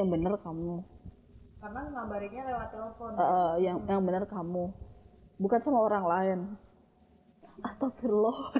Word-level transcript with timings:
yang 0.00 0.08
bener 0.08 0.32
kamu. 0.40 0.80
Karena 1.60 1.80
ngabarinya 1.92 2.42
lewat 2.48 2.68
telepon. 2.72 3.10
Eh, 3.20 3.52
yang 3.68 3.84
yang 3.84 4.00
bener 4.00 4.24
kamu. 4.24 4.72
Bukan 5.36 5.60
sama 5.60 5.78
orang 5.84 6.04
lain. 6.08 6.38
Astagfirullah. 7.60 8.56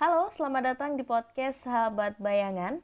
Halo, 0.00 0.32
selamat 0.32 0.62
datang 0.72 0.96
di 0.96 1.04
podcast 1.04 1.60
Sahabat 1.60 2.16
Bayangan. 2.16 2.80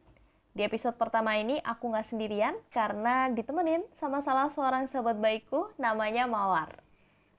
Di 0.59 0.66
episode 0.66 0.98
pertama 0.98 1.38
ini 1.38 1.62
aku 1.62 1.86
nggak 1.86 2.11
sendirian 2.11 2.50
karena 2.75 3.30
ditemenin 3.30 3.79
sama 3.95 4.18
salah 4.18 4.50
seorang 4.50 4.90
sahabat 4.90 5.14
baikku 5.14 5.70
namanya 5.79 6.26
Mawar. 6.26 6.82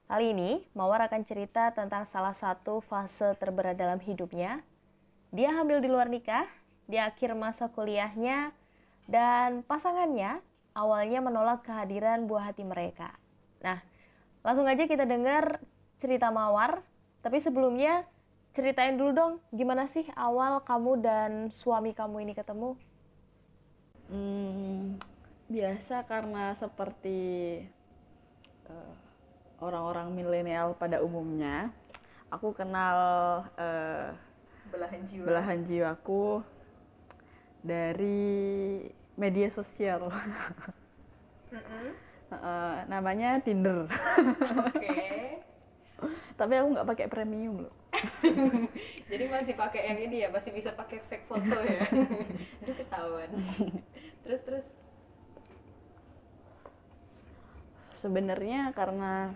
Kali 0.07 0.31
ini, 0.31 0.63
Mawar 0.71 1.03
akan 1.03 1.27
cerita 1.27 1.67
tentang 1.75 2.07
salah 2.07 2.31
satu 2.31 2.79
fase 2.79 3.35
terberat 3.35 3.75
dalam 3.75 3.99
hidupnya. 3.99 4.63
Dia 5.35 5.51
hamil 5.51 5.83
di 5.83 5.91
luar 5.91 6.07
nikah, 6.07 6.47
di 6.87 6.95
akhir 6.95 7.35
masa 7.35 7.67
kuliahnya, 7.67 8.55
dan 9.03 9.67
pasangannya 9.67 10.39
awalnya 10.71 11.19
menolak 11.19 11.67
kehadiran 11.67 12.23
buah 12.23 12.55
hati 12.55 12.63
mereka. 12.63 13.11
Nah, 13.59 13.83
langsung 14.47 14.63
aja 14.63 14.87
kita 14.87 15.03
dengar 15.03 15.59
cerita 15.99 16.31
Mawar. 16.31 16.87
Tapi 17.19 17.43
sebelumnya, 17.43 18.07
ceritain 18.55 18.95
dulu 18.95 19.11
dong, 19.11 19.33
gimana 19.51 19.91
sih 19.91 20.07
awal 20.15 20.63
kamu 20.63 21.03
dan 21.03 21.31
suami 21.51 21.91
kamu 21.91 22.23
ini 22.23 22.31
ketemu? 22.31 22.79
Hmm, 24.09 24.97
biasa 25.45 26.01
karena 26.09 26.57
seperti 26.57 27.21
eh, 28.65 28.93
orang-orang 29.61 30.09
milenial 30.17 30.73
pada 30.73 30.97
umumnya, 31.05 31.69
aku 32.33 32.57
kenal 32.57 32.97
eh, 33.53 34.09
belahan 34.73 35.01
jiwa 35.05 35.25
belahan 35.25 35.59
jiwaku 35.65 36.41
dari 37.61 38.89
media 39.13 39.47
sosial. 39.53 40.09
Eh, 42.29 42.77
namanya 42.85 43.41
Tinder. 43.41 43.89
oke 43.89 44.97
Tapi 46.39 46.53
aku 46.61 46.67
nggak 46.77 46.89
pakai 46.93 47.07
premium 47.09 47.65
loh. 47.65 47.73
jadi 49.11 49.25
masih 49.27 49.57
pakai 49.57 49.81
yang 49.91 49.99
ini 49.99 50.23
ya 50.23 50.29
masih 50.31 50.53
bisa 50.53 50.71
pakai 50.77 51.01
fake 51.09 51.25
foto 51.27 51.57
ya 51.65 51.83
Aduh 52.63 52.75
ketahuan 52.77 53.29
terus 54.29 54.45
terus. 54.45 54.67
Sebenarnya 57.97 58.69
karena 58.77 59.33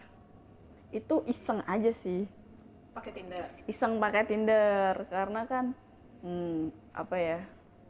itu 0.93 1.25
iseng 1.25 1.65
aja 1.65 1.89
sih. 2.05 2.29
pakai 2.93 3.09
Tinder? 3.09 3.49
Iseng 3.65 3.97
pakai 3.97 4.29
Tinder 4.29 4.93
karena 5.09 5.49
kan 5.49 5.73
hmm, 6.21 6.69
apa 6.93 7.15
ya 7.17 7.39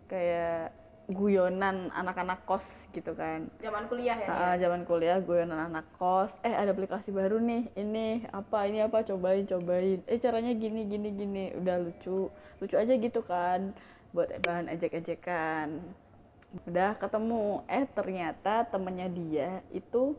kayak 0.08 0.72
guyonan 1.12 1.92
anak-anak 1.92 2.48
kos 2.48 2.64
gitu 2.96 3.12
kan. 3.12 3.52
Zaman 3.60 3.92
kuliah 3.92 4.16
ya 4.16 4.28
Ah, 4.32 4.56
zaman 4.56 4.88
kuliah 4.88 5.20
guyonan 5.20 5.60
anak 5.60 5.84
kos. 6.00 6.32
Eh 6.48 6.56
ada 6.56 6.72
aplikasi 6.72 7.12
baru 7.12 7.44
nih 7.44 7.68
ini 7.76 8.24
apa 8.32 8.64
ini 8.64 8.80
apa 8.80 9.04
cobain 9.04 9.44
cobain. 9.44 10.00
Eh 10.08 10.24
caranya 10.24 10.56
gini 10.56 10.88
gini 10.88 11.12
gini 11.12 11.44
udah 11.60 11.84
lucu. 11.84 12.32
Lucu 12.64 12.76
aja 12.80 12.96
gitu 12.96 13.20
kan 13.28 13.76
buat 14.16 14.32
bahan 14.40 14.72
ejek-ejekan 14.72 15.84
udah 16.70 16.96
ketemu. 17.02 17.66
Eh 17.66 17.86
ternyata 17.90 18.66
temennya 18.70 19.10
dia 19.10 19.50
itu 19.74 20.14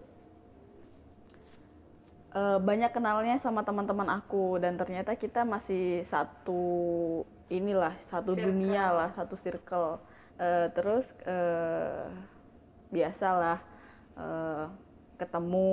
eh, 2.35 2.59
banyak 2.59 2.91
kenalnya 2.91 3.39
sama 3.39 3.63
teman-teman 3.63 4.11
aku. 4.19 4.59
Dan 4.59 4.75
ternyata 4.75 5.15
kita 5.15 5.47
masih 5.47 6.03
satu 6.07 6.63
inilah 7.53 7.95
satu 8.11 8.35
Circle. 8.35 8.47
dunia 8.51 8.85
lah 8.91 9.11
satu 9.15 9.35
circle. 9.39 10.03
Eh, 10.39 10.67
terus 10.75 11.07
eh, 11.23 12.11
biasalah 12.91 13.59
eh, 14.19 14.67
ketemu 15.19 15.73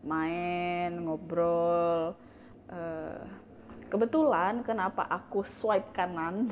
main 0.00 0.90
ngobrol. 0.96 2.16
Eh, 2.72 3.20
kebetulan 3.90 4.62
kenapa 4.62 5.02
aku 5.10 5.42
swipe 5.42 5.90
kanan 5.92 6.46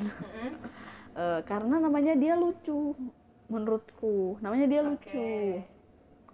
Eh, 1.15 1.41
karena 1.47 1.81
namanya 1.81 2.13
dia 2.13 2.37
lucu 2.37 2.93
menurutku. 3.49 4.37
Namanya 4.43 4.65
dia 4.69 4.81
lucu. 4.85 5.61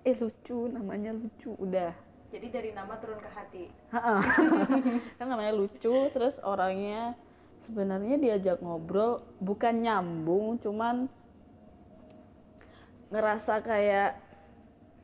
Eh 0.06 0.16
lucu 0.19 0.59
namanya 0.69 1.16
lucu 1.16 1.56
udah. 1.56 1.94
Jadi 2.36 2.47
dari 2.52 2.69
nama 2.75 3.00
turun 3.00 3.19
ke 3.22 3.30
hati. 3.31 3.66
Kan 5.19 5.28
namanya 5.31 5.56
lucu 5.56 6.12
terus 6.12 6.35
orangnya 6.44 7.16
sebenarnya 7.66 8.22
diajak 8.22 8.62
ngobrol 8.62 9.25
bukan 9.41 9.81
nyambung 9.81 10.62
cuman 10.62 11.09
ngerasa 13.09 13.58
kayak 13.66 14.22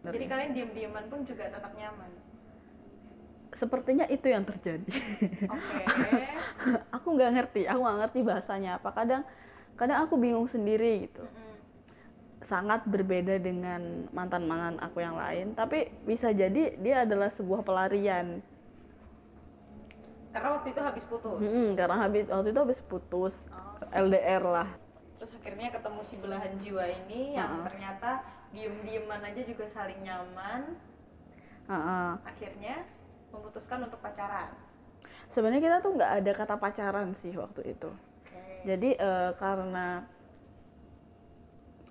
jadi 0.01 0.25
kalian 0.25 0.51
diem 0.57 0.71
dieman 0.73 1.05
pun 1.13 1.21
juga 1.21 1.45
tetap 1.45 1.73
nyaman? 1.77 2.09
Sepertinya 3.53 4.05
itu 4.09 4.25
yang 4.25 4.41
terjadi. 4.41 4.89
Oke. 5.45 5.81
Aku 6.97 7.07
nggak 7.13 7.31
ngerti 7.37 7.61
aku 7.69 7.79
nggak 7.85 7.99
ngerti 8.05 8.19
bahasanya 8.25 8.81
apa. 8.81 8.89
Kadang 8.93 9.21
kadang 9.81 10.05
aku 10.05 10.13
bingung 10.13 10.45
sendiri 10.45 11.09
gitu. 11.09 11.25
Sangat 12.45 12.85
berbeda 12.85 13.41
dengan 13.41 14.05
mantan 14.13 14.45
mantan 14.45 14.77
aku 14.77 15.01
yang 15.01 15.17
lain 15.17 15.57
tapi 15.57 15.89
bisa 16.05 16.29
jadi 16.29 16.77
dia 16.77 17.01
adalah 17.01 17.33
sebuah 17.33 17.65
pelarian. 17.65 18.45
Karena 20.29 20.49
waktu 20.53 20.69
itu 20.69 20.81
habis 20.85 21.03
putus. 21.09 21.41
Mm-mm, 21.41 21.73
karena 21.73 21.97
habis 21.97 22.29
waktu 22.29 22.53
itu 22.53 22.61
habis 22.61 22.79
putus. 22.85 23.35
Oh. 23.49 24.05
LDR 24.05 24.45
lah. 24.45 24.69
Terus 25.17 25.33
akhirnya 25.41 25.73
ketemu 25.73 26.01
si 26.05 26.15
belahan 26.21 26.53
jiwa 26.61 26.85
ini 26.85 27.33
yang 27.33 27.65
ternyata 27.65 28.21
diem 28.53 28.77
dieman 28.85 29.25
aja 29.25 29.41
juga 29.41 29.65
saling 29.65 29.97
nyaman. 30.05 30.77
Ha-ha. 31.69 32.19
akhirnya 32.27 32.83
memutuskan 33.31 33.87
untuk 33.87 33.97
pacaran. 34.03 34.51
Sebenarnya 35.31 35.63
kita 35.63 35.77
tuh 35.79 35.95
nggak 35.95 36.11
ada 36.19 36.31
kata 36.35 36.55
pacaran 36.59 37.15
sih 37.23 37.31
waktu 37.31 37.73
itu. 37.77 37.89
Jadi 38.63 38.95
eh, 38.95 39.31
karena 39.37 40.05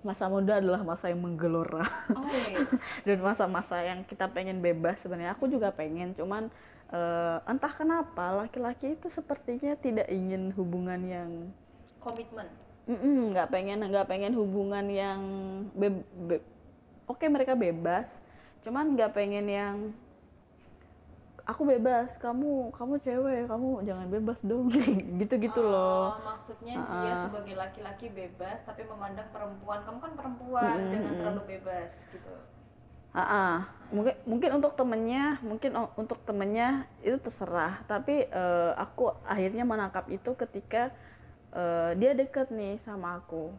masa 0.01 0.25
muda 0.25 0.57
adalah 0.57 0.81
masa 0.81 1.13
yang 1.13 1.21
menggelora. 1.21 1.85
Oh 2.15 2.25
yes. 2.53 2.73
Dan 3.05 3.21
masa-masa 3.21 3.77
yang 3.85 4.01
kita 4.07 4.25
pengen 4.31 4.59
bebas 4.59 4.97
sebenarnya. 5.03 5.37
Aku 5.37 5.45
juga 5.45 5.69
pengen 5.69 6.17
cuman 6.17 6.49
eh, 6.91 7.37
entah 7.47 7.73
kenapa 7.73 8.45
laki-laki 8.45 8.97
itu 8.97 9.07
sepertinya 9.13 9.77
tidak 9.79 10.07
ingin 10.11 10.51
hubungan 10.55 11.01
yang 11.05 11.31
komitmen 12.01 12.49
nggak 12.89 13.47
pengen 13.53 13.79
nggak 13.87 14.09
pengen 14.09 14.33
hubungan 14.33 14.85
yang 14.89 15.21
be- 15.77 16.03
be- 16.27 16.45
oke 17.05 17.23
mereka 17.29 17.53
bebas 17.53 18.09
cuman 18.65 18.97
nggak 18.97 19.13
pengen 19.13 19.45
yang 19.47 19.75
aku 21.51 21.67
bebas 21.67 22.15
kamu 22.17 22.71
kamu 22.71 22.93
cewek 23.03 23.43
kamu 23.51 23.69
jangan 23.83 24.07
bebas 24.07 24.39
dong. 24.41 24.71
Gitu 25.19 25.35
gitu 25.37 25.61
loh. 25.61 26.15
Oh, 26.15 26.23
maksudnya 26.23 26.79
dia 26.79 27.13
sebagai 27.27 27.55
laki-laki 27.59 28.07
bebas 28.09 28.63
tapi 28.63 28.87
memandang 28.87 29.27
perempuan 29.35 29.83
kamu 29.83 29.97
kan 29.99 30.11
perempuan 30.15 30.77
jangan 30.87 31.13
terlalu 31.19 31.41
bebas 31.57 31.91
gitu. 32.09 32.33
Ah, 33.11 33.21
ah. 33.27 33.55
mungkin 33.91 34.15
mungkin 34.23 34.49
untuk 34.55 34.79
temennya 34.79 35.35
mungkin 35.43 35.75
untuk 35.99 36.23
temennya 36.23 36.87
itu 37.03 37.19
terserah 37.19 37.83
tapi 37.83 38.23
eh, 38.23 38.71
aku 38.79 39.11
akhirnya 39.27 39.67
menangkap 39.67 40.07
itu 40.07 40.31
ketika 40.39 40.95
eh, 41.51 41.91
dia 41.99 42.15
deket 42.15 42.49
nih 42.55 42.79
sama 42.87 43.19
aku. 43.19 43.51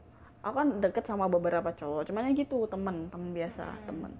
Aku 0.42 0.54
kan 0.56 0.68
deket 0.80 1.04
sama 1.04 1.28
beberapa 1.28 1.70
cowok 1.76 2.08
cuman 2.08 2.32
ya 2.32 2.32
gitu 2.32 2.64
temen 2.64 3.12
temen 3.12 3.30
biasa 3.36 3.64
temen. 3.84 4.12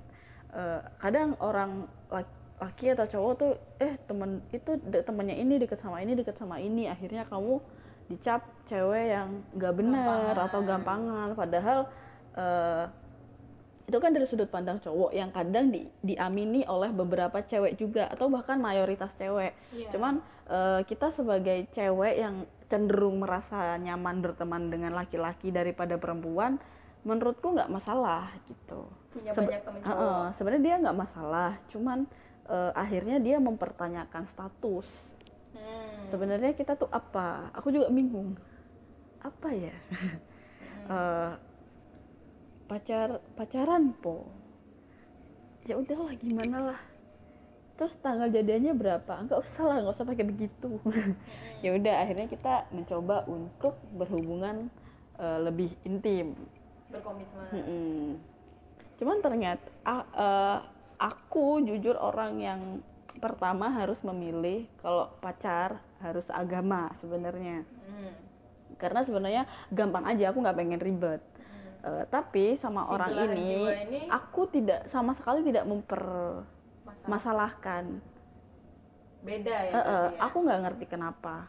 Eh, 0.52 0.80
kadang 1.00 1.32
orang 1.40 1.88
laki, 2.12 2.41
laki 2.62 2.94
atau 2.94 3.06
cowok 3.10 3.32
tuh 3.34 3.52
eh 3.82 3.98
temen 4.06 4.38
itu 4.54 4.78
temennya 5.02 5.34
ini 5.34 5.58
deket 5.58 5.82
sama 5.82 5.98
ini 5.98 6.14
deket 6.14 6.38
sama 6.38 6.62
ini 6.62 6.86
akhirnya 6.86 7.26
kamu 7.26 7.58
dicap 8.06 8.46
cewek 8.70 9.18
yang 9.18 9.42
nggak 9.58 9.74
bener 9.74 10.34
atau 10.38 10.60
gampangan 10.62 11.34
padahal 11.34 11.90
eh, 12.38 12.86
itu 13.82 13.98
kan 13.98 14.14
dari 14.14 14.24
sudut 14.24 14.46
pandang 14.46 14.78
cowok 14.78 15.10
yang 15.10 15.34
kadang 15.34 15.74
di, 15.74 15.84
diamini 16.00 16.62
oleh 16.64 16.94
beberapa 16.94 17.42
cewek 17.42 17.76
juga 17.76 18.06
atau 18.08 18.30
bahkan 18.30 18.56
mayoritas 18.56 19.10
cewek. 19.18 19.52
Iya. 19.74 19.90
Cuman 19.90 20.22
eh, 20.48 20.80
kita 20.86 21.10
sebagai 21.10 21.66
cewek 21.74 22.14
yang 22.16 22.46
cenderung 22.70 23.20
merasa 23.20 23.76
nyaman 23.76 24.24
berteman 24.24 24.72
dengan 24.72 24.96
laki-laki 24.96 25.52
daripada 25.52 26.00
perempuan, 26.00 26.56
menurutku 27.04 27.52
nggak 27.52 27.68
masalah 27.68 28.32
gitu. 28.48 28.88
punya 29.12 29.28
Sebe- 29.34 29.52
banyak 29.52 29.62
temen 29.66 29.80
Heeh, 29.84 29.92
cowok 29.92 30.32
sebenarnya 30.38 30.62
dia 30.64 30.76
nggak 30.80 30.98
masalah, 30.98 31.50
cuman 31.68 31.98
eh, 32.48 32.72
akhirnya 32.74 33.18
dia 33.22 33.36
mempertanyakan 33.42 34.26
status. 34.26 34.88
Hmm. 35.52 36.06
Sebenarnya 36.08 36.56
kita 36.56 36.74
tuh 36.74 36.88
apa? 36.88 37.52
Aku 37.54 37.70
juga 37.70 37.90
bingung. 37.92 38.34
Apa 39.22 39.50
ya? 39.52 39.74
Eh, 40.82 41.32
pacar 42.66 43.22
pacaran 43.38 43.94
po 44.02 44.26
ya 45.62 45.78
udahlah 45.78 46.16
gimana 46.18 46.56
lah 46.72 46.80
terus 47.78 47.94
tanggal 48.02 48.32
jadiannya 48.32 48.74
berapa 48.74 49.28
nggak 49.28 49.40
usah 49.44 49.62
lah 49.62 49.76
nggak 49.84 49.94
usah 49.94 50.08
pakai 50.08 50.26
begitu 50.26 50.80
ya 51.64 51.76
udah 51.76 51.94
akhirnya 52.02 52.26
kita 52.26 52.66
mencoba 52.74 53.28
untuk 53.30 53.78
berhubungan 53.94 54.72
eh, 55.20 55.38
lebih 55.44 55.70
intim 55.86 56.34
berkomitmen 56.90 57.46
Mm-mm. 57.54 58.04
cuman 58.98 59.16
ternyata 59.22 59.68
a- 59.86 60.10
eh, 60.16 60.58
aku 61.02 61.66
jujur 61.66 61.98
orang 61.98 62.38
yang 62.38 62.60
pertama 63.18 63.70
harus 63.74 63.98
memilih 64.06 64.70
kalau 64.78 65.10
pacar 65.18 65.82
harus 65.98 66.26
agama 66.30 66.94
sebenarnya. 67.02 67.66
Hmm. 67.90 68.14
karena 68.80 69.04
sebenarnya 69.06 69.42
gampang 69.70 70.02
aja 70.10 70.34
aku 70.34 70.42
nggak 70.42 70.58
pengen 70.58 70.80
ribet. 70.82 71.22
Eh, 71.82 72.04
tapi 72.10 72.58
sama 72.58 72.82
Si 72.86 72.90
orang 72.94 73.10
ini, 73.30 73.58
ini? 73.62 74.00
aku 74.10 74.46
tidak 74.50 74.90
sama 74.90 75.14
sekali 75.14 75.46
tidak 75.46 75.66
mempermasalahkan 75.66 77.02
masalah. 77.06 77.50
beda 79.22 79.54
ya, 79.66 79.70
eh, 79.70 79.82
berarti 79.86 80.18
ya? 80.18 80.22
aku 80.26 80.36
nggak 80.42 80.60
ngerti 80.66 80.84
kenapa. 80.90 81.46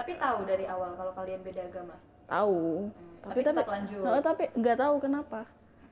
Tapi 0.00 0.16
tahu 0.16 0.48
dari 0.48 0.64
awal 0.64 0.96
kalau 0.96 1.12
kalian 1.12 1.44
beda 1.44 1.60
agama? 1.68 1.96
Tahu. 2.24 2.88
Hmm, 2.88 3.20
tapi 3.20 3.28
tapi 3.28 3.40
tapi 3.44 3.48
tetap 3.52 3.66
lanjut. 3.68 4.00
Tapi 4.24 4.44
nggak 4.56 4.76
tahu 4.80 4.94
kenapa. 4.96 5.40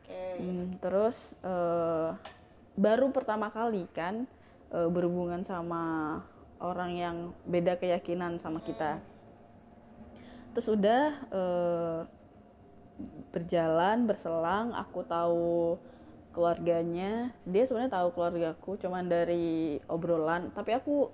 Hmm, 0.08 0.80
terus 0.80 1.16
eh, 1.44 2.08
baru 2.78 3.10
pertama 3.10 3.50
kali 3.50 3.90
kan 3.90 4.30
eh, 4.70 4.86
berhubungan 4.88 5.42
sama 5.42 5.82
orang 6.62 6.94
yang 6.94 7.16
beda 7.42 7.74
keyakinan 7.74 8.38
sama 8.38 8.62
kita. 8.62 9.02
Terus 10.54 10.68
udah 10.70 11.04
eh, 11.34 12.00
berjalan 13.34 14.06
berselang, 14.06 14.74
aku 14.78 15.02
tahu 15.06 15.78
keluarganya. 16.30 17.34
Dia 17.42 17.66
sebenarnya 17.66 17.98
tahu 17.98 18.08
keluargaku, 18.14 18.78
cuman 18.78 19.10
dari 19.10 19.82
obrolan. 19.90 20.54
Tapi 20.54 20.70
aku 20.78 21.10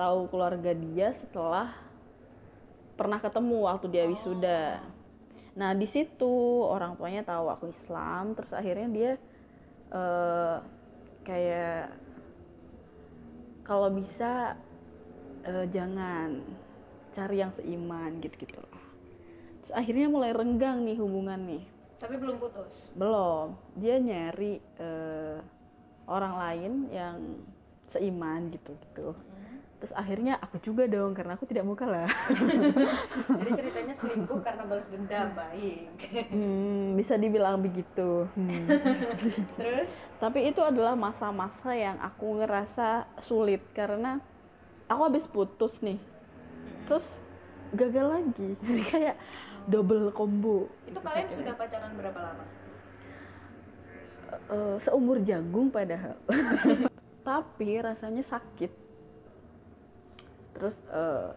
tahu 0.00 0.32
keluarga 0.32 0.72
dia 0.72 1.12
setelah 1.12 1.76
pernah 2.96 3.20
ketemu 3.20 3.68
waktu 3.68 3.86
dia 3.92 4.04
wisuda. 4.08 4.80
Nah 5.52 5.76
di 5.76 5.84
situ 5.84 6.64
orang 6.64 6.96
tuanya 6.96 7.20
tahu 7.24 7.52
aku 7.52 7.68
Islam, 7.68 8.32
terus 8.32 8.52
akhirnya 8.56 8.88
dia 8.88 9.12
eh, 9.92 10.56
kayak 11.22 11.94
kalau 13.62 13.88
bisa 13.94 14.58
eh, 15.46 15.66
jangan 15.70 16.42
cari 17.14 17.36
yang 17.42 17.52
seiman 17.54 18.18
gitu-gitu 18.18 18.58
lah. 18.58 18.84
Terus 19.62 19.72
akhirnya 19.78 20.10
mulai 20.10 20.34
renggang 20.34 20.82
nih 20.82 20.98
hubungan 20.98 21.40
nih. 21.46 21.64
tapi 22.02 22.18
belum 22.18 22.34
putus 22.42 22.90
Belum, 22.98 23.54
dia 23.78 24.02
nyari 24.02 24.58
eh, 24.58 25.38
orang 26.10 26.34
lain 26.34 26.72
yang 26.90 27.16
seiman 27.86 28.50
gitu-gitu. 28.50 29.14
Terus 29.82 29.98
akhirnya 29.98 30.38
aku 30.38 30.62
juga 30.62 30.86
dong 30.86 31.10
karena 31.10 31.34
aku 31.34 31.42
tidak 31.42 31.66
mau 31.66 31.74
kalah. 31.74 32.06
jadi 33.42 33.50
ceritanya 33.50 33.90
selingkuh 33.98 34.38
karena 34.38 34.62
balas 34.62 34.86
dendam 34.86 35.34
baik 35.34 35.90
Hmm, 36.30 36.94
bisa 36.94 37.18
dibilang 37.18 37.58
begitu. 37.58 38.30
Hmm. 38.38 38.62
terus 39.58 39.90
Tapi 40.22 40.54
itu 40.54 40.62
adalah 40.62 40.94
masa-masa 40.94 41.74
yang 41.74 41.98
aku 41.98 42.38
ngerasa 42.38 43.10
sulit 43.26 43.58
karena 43.74 44.22
aku 44.86 45.02
habis 45.02 45.26
putus 45.26 45.74
nih. 45.82 45.98
Terus 46.86 47.10
gagal 47.74 48.06
lagi. 48.06 48.54
Jadi 48.62 48.82
kayak 48.86 49.18
double 49.66 50.14
combo. 50.14 50.70
itu 50.86 50.98
kalian 51.02 51.26
sudah 51.26 51.58
pacaran 51.58 51.90
berapa 51.98 52.22
lama 52.22 52.44
Eh, 54.46 54.76
seumur 54.78 55.18
jagung 55.26 55.74
padahal. 55.74 56.14
Tapi 57.26 57.82
rasanya 57.82 58.22
sakit. 58.22 58.81
Terus 60.62 60.78
eh, 60.94 61.30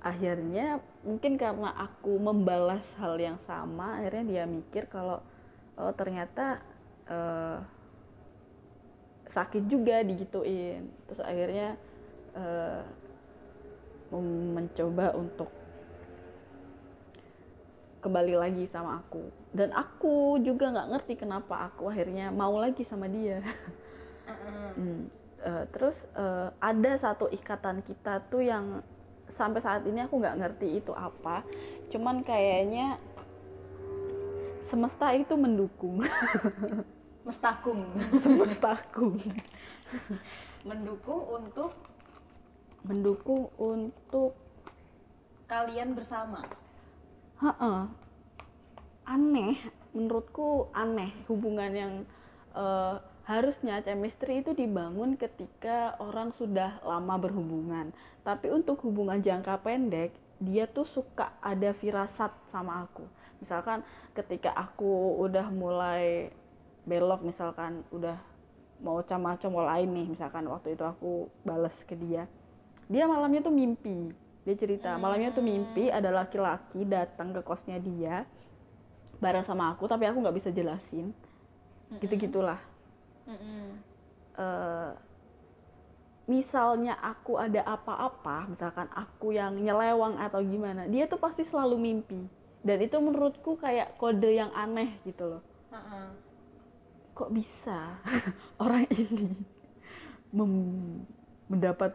akhirnya 0.00 0.80
mungkin 1.04 1.36
karena 1.40 1.72
aku 1.76 2.16
membalas 2.20 2.84
hal 3.00 3.16
yang 3.20 3.36
sama, 3.40 4.00
akhirnya 4.00 4.24
dia 4.28 4.44
mikir 4.48 4.88
kalau 4.88 5.20
oh 5.80 5.92
ternyata 5.96 6.60
eh, 7.08 7.58
sakit 9.30 9.62
juga 9.70 10.02
digituin. 10.04 10.84
Terus 11.08 11.20
akhirnya 11.22 11.68
mem- 14.10 14.52
mencoba 14.56 15.14
untuk 15.16 15.48
kembali 18.00 18.34
lagi 18.36 18.64
sama 18.68 19.00
aku. 19.04 19.22
Dan 19.52 19.74
aku 19.76 20.40
juga 20.40 20.72
nggak 20.72 20.88
ngerti 20.94 21.14
kenapa 21.20 21.68
aku 21.68 21.90
akhirnya 21.92 22.32
mau 22.32 22.56
lagi 22.56 22.82
sama 22.84 23.06
dia. 23.10 23.40
Hmm, 24.70 25.10
eh, 25.44 25.64
terus 25.72 25.96
eh, 26.16 26.48
ada 26.60 26.92
satu 26.96 27.28
ikatan 27.32 27.82
kita 27.84 28.24
tuh 28.28 28.44
yang 28.44 28.84
sampai 29.30 29.62
saat 29.62 29.86
ini 29.86 30.04
aku 30.04 30.20
nggak 30.20 30.38
ngerti 30.38 30.82
itu 30.82 30.92
apa. 30.92 31.42
Cuman 31.88 32.22
kayaknya 32.26 32.98
semesta 34.60 35.10
itu 35.16 35.34
mendukung. 35.34 36.04
Mestakung. 37.26 37.84
Semestaku 38.16 39.12
mendukung 40.68 41.20
untuk? 41.28 41.72
Mendukung 42.80 43.52
untuk 43.60 44.32
kalian 45.44 45.92
bersama? 45.92 46.40
Heeh. 47.40 47.80
Aneh, 49.04 49.58
menurutku 49.92 50.70
aneh 50.72 51.12
hubungan 51.28 51.72
yang 51.74 51.94
eh, 52.56 52.96
harusnya 53.30 53.78
chemistry 53.86 54.42
itu 54.42 54.50
dibangun 54.50 55.14
ketika 55.14 55.94
orang 56.02 56.34
sudah 56.34 56.82
lama 56.82 57.14
berhubungan. 57.14 57.94
Tapi 58.26 58.50
untuk 58.50 58.82
hubungan 58.82 59.22
jangka 59.22 59.62
pendek, 59.62 60.10
dia 60.42 60.66
tuh 60.66 60.82
suka 60.82 61.30
ada 61.38 61.70
firasat 61.70 62.34
sama 62.50 62.90
aku. 62.90 63.06
Misalkan 63.38 63.86
ketika 64.18 64.50
aku 64.50 65.22
udah 65.22 65.46
mulai 65.46 66.34
belok 66.82 67.22
misalkan 67.22 67.86
udah 67.94 68.18
mau 68.82 68.98
sama 69.06 69.38
cowok 69.38 69.64
lain 69.68 69.88
nih 69.94 70.06
misalkan 70.10 70.48
waktu 70.50 70.74
itu 70.74 70.82
aku 70.82 71.30
bales 71.46 71.76
ke 71.86 71.94
dia. 71.94 72.26
Dia 72.90 73.06
malamnya 73.06 73.46
tuh 73.46 73.54
mimpi. 73.54 74.10
Dia 74.42 74.58
cerita 74.58 74.98
malamnya 74.98 75.30
tuh 75.30 75.46
mimpi 75.46 75.86
ada 75.86 76.10
laki-laki 76.10 76.82
datang 76.82 77.30
ke 77.30 77.46
kosnya 77.46 77.78
dia 77.78 78.26
bareng 79.22 79.46
sama 79.46 79.70
aku 79.70 79.86
tapi 79.86 80.10
aku 80.10 80.18
nggak 80.18 80.34
bisa 80.34 80.50
jelasin. 80.50 81.14
Gitu 82.00 82.16
gitulah 82.16 82.69
Eh, 84.40 84.90
misalnya 86.30 86.94
aku 87.02 87.34
ada 87.36 87.66
apa-apa 87.66 88.46
misalkan 88.46 88.86
aku 88.94 89.34
yang 89.34 89.58
nyelewang 89.58 90.14
atau 90.14 90.38
gimana 90.46 90.86
dia 90.86 91.10
tuh 91.10 91.18
pasti 91.18 91.44
selalu 91.44 91.76
mimpi. 91.76 92.20
Dan 92.60 92.76
itu 92.84 92.96
menurutku 93.00 93.56
kayak 93.56 93.96
kode 93.96 94.36
yang 94.36 94.52
aneh 94.52 95.00
gitu 95.08 95.36
loh. 95.36 95.42
Heeh. 95.72 96.08
kok 97.10 97.36
bisa 97.36 98.00
orang 98.62 98.88
ini 98.96 99.28
mendapat 101.50 101.92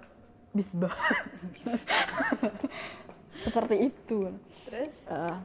bisbah 0.53 0.94
seperti 3.46 3.89
itu. 3.89 4.29
Terus? 4.70 5.10
Eh, 5.10 5.38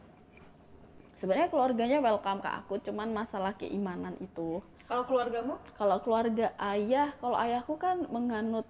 sebenarnya 1.16 1.48
keluarganya 1.48 1.98
welcome 2.00 2.40
ke 2.44 2.50
aku 2.50 2.74
cuman 2.80 3.12
masalah 3.12 3.52
keimanan 3.56 4.16
itu 4.20 4.60
kalau 4.90 5.04
keluargamu? 5.06 5.54
Kalau 5.78 5.96
keluarga 6.02 6.46
ayah 6.58 7.14
kalau 7.16 7.38
ayahku 7.38 7.78
kan 7.78 8.02
menganut 8.10 8.66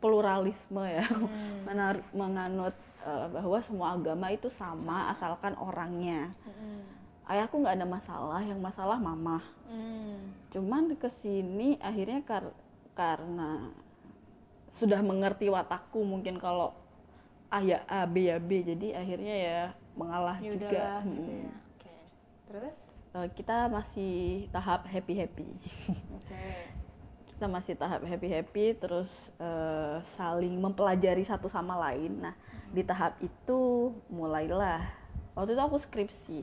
pluralisme 0.00 0.80
ya. 0.80 1.04
Menar- 1.68 2.06
menganut 2.16 2.72
eh, 3.04 3.26
bahwa 3.28 3.58
semua 3.60 3.94
agama 3.94 4.32
itu 4.32 4.48
sama 4.48 5.12
asalkan 5.12 5.52
orangnya. 5.60 6.32
Ayahku 7.28 7.60
nggak 7.60 7.76
ada 7.76 7.86
masalah 7.86 8.40
yang 8.42 8.58
masalah 8.58 8.96
mama. 8.96 9.44
Cuman 10.50 10.96
ke 10.96 11.12
sini 11.20 11.76
akhirnya 11.78 12.24
kar- 12.24 12.56
karena 12.96 13.70
sudah 14.74 14.98
mengerti 14.98 15.46
watakku 15.46 16.02
mungkin 16.02 16.40
kalau 16.40 16.74
ayah 17.52 17.84
A 17.86 18.02
B 18.02 18.26
ya 18.26 18.40
B. 18.40 18.64
Jadi 18.64 18.96
akhirnya 18.96 19.34
ya 19.36 19.60
mengalah 19.94 20.40
ya 20.40 20.48
juga. 20.56 21.04
gitu 21.06 21.30
Mm. 21.30 21.44
ya. 21.44 21.54
Oke. 21.76 21.94
Terus 22.50 22.76
Eh, 23.20 23.28
kita 23.36 23.68
masih 23.68 24.48
tahap 24.48 24.88
happy 24.88 25.14
happy 25.20 25.48
oke. 26.16 26.40
Kita 27.36 27.48
masih 27.48 27.72
tahap 27.76 28.04
happy 28.04 28.28
happy 28.28 28.66
terus 28.76 29.08
eh, 29.40 30.00
saling 30.16 30.56
mempelajari 30.56 31.24
satu 31.24 31.48
sama 31.48 31.76
lain. 31.76 32.20
Nah 32.20 32.36
di 32.72 32.80
tahap 32.84 33.20
itu 33.20 33.92
mulailah. 34.08 34.84
Waktu 35.36 35.56
itu 35.56 35.62
aku 35.64 35.76
skripsi. 35.80 36.40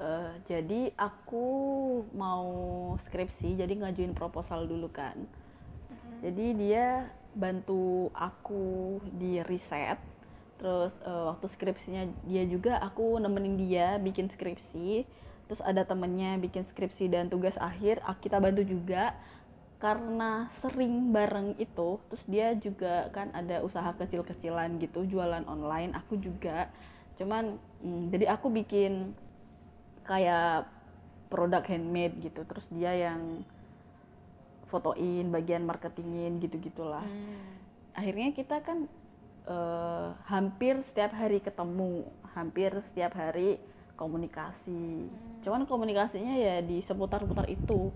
Eh, 0.00 0.32
jadi 0.48 0.92
aku 0.96 1.44
mau 2.16 2.48
skripsi 3.08 3.60
jadi 3.60 3.72
ngajuin 3.80 4.16
proposal 4.16 4.64
dulu 4.64 4.88
kan. 4.88 5.16
Jadi 6.20 6.52
dia 6.56 7.08
bantu 7.32 8.12
aku 8.12 9.00
di 9.16 9.40
riset. 9.44 10.00
Terus 10.60 10.92
eh, 11.04 11.24
waktu 11.32 11.46
skripsinya 11.48 12.02
dia 12.28 12.44
juga 12.44 12.76
aku 12.80 13.20
nemenin 13.20 13.56
dia 13.56 13.96
bikin 14.00 14.28
skripsi 14.28 15.04
terus 15.50 15.58
ada 15.66 15.82
temennya 15.82 16.38
bikin 16.38 16.62
skripsi 16.62 17.10
dan 17.10 17.26
tugas 17.26 17.58
akhir 17.58 17.98
ah, 18.06 18.14
kita 18.14 18.38
bantu 18.38 18.62
juga. 18.62 19.18
Karena 19.82 20.46
sering 20.60 21.10
bareng 21.10 21.56
itu 21.58 21.98
terus 22.06 22.22
dia 22.28 22.54
juga 22.54 23.08
kan 23.10 23.32
ada 23.34 23.64
usaha 23.64 23.90
kecil-kecilan 23.96 24.78
gitu 24.78 25.02
jualan 25.08 25.42
online 25.50 25.96
aku 25.98 26.20
juga. 26.22 26.70
Cuman 27.18 27.58
mm, 27.82 28.14
jadi 28.14 28.30
aku 28.36 28.46
bikin 28.52 29.16
kayak 30.06 30.70
produk 31.32 31.64
handmade 31.66 32.14
gitu. 32.22 32.46
Terus 32.46 32.66
dia 32.70 32.92
yang 32.94 33.42
fotoin 34.70 35.26
bagian 35.34 35.66
marketingin 35.66 36.38
gitu 36.38 36.62
gitulah 36.62 37.02
Hmm. 37.02 37.58
akhirnya 37.98 38.30
kita 38.30 38.62
kan 38.62 38.86
eh, 39.50 40.08
hampir 40.30 40.78
setiap 40.86 41.10
hari 41.10 41.42
ketemu 41.42 42.06
hampir 42.38 42.70
setiap 42.86 43.18
hari 43.18 43.58
komunikasi 44.00 45.12
cuman 45.44 45.68
komunikasinya 45.68 46.32
ya 46.40 46.64
di 46.64 46.80
seputar-putar 46.80 47.44
itu 47.52 47.92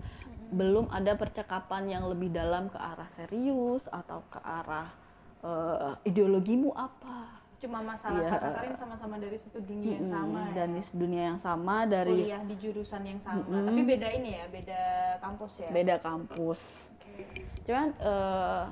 belum 0.53 0.93
ada 0.93 1.17
percakapan 1.17 1.89
yang 1.89 2.05
lebih 2.05 2.29
dalam 2.29 2.69
ke 2.69 2.77
arah 2.77 3.09
serius 3.17 3.81
atau 3.89 4.21
ke 4.29 4.37
arah 4.45 4.93
eh, 5.41 5.93
ideologimu 6.05 6.69
apa 6.77 7.41
Cuma 7.55 7.79
masalah 7.81 8.19
Iya. 8.19 8.29
karena 8.35 8.49
kalian 8.51 8.77
sama-sama 8.77 9.15
dari 9.15 9.37
satu 9.39 9.63
dunia 9.63 9.95
yang 9.97 10.11
sama 10.11 10.41
ya. 10.51 10.53
dan 10.53 10.67
di 10.75 10.81
dunia 10.91 11.23
yang 11.33 11.39
sama 11.39 11.75
dari 11.87 12.11
kuliah 12.13 12.43
di 12.43 12.55
jurusan 12.59 13.01
yang 13.07 13.19
sama. 13.23 13.41
Mm-mm. 13.47 13.65
Tapi 13.71 13.81
beda 13.87 14.07
ini 14.11 14.29
ya, 14.35 14.45
beda 14.51 14.81
kampus 15.23 15.53
ya. 15.63 15.69
beda 15.71 15.95
kampus 16.03 16.59
Oke. 16.99 17.25
cuman 17.65 17.87
eh, 17.95 18.63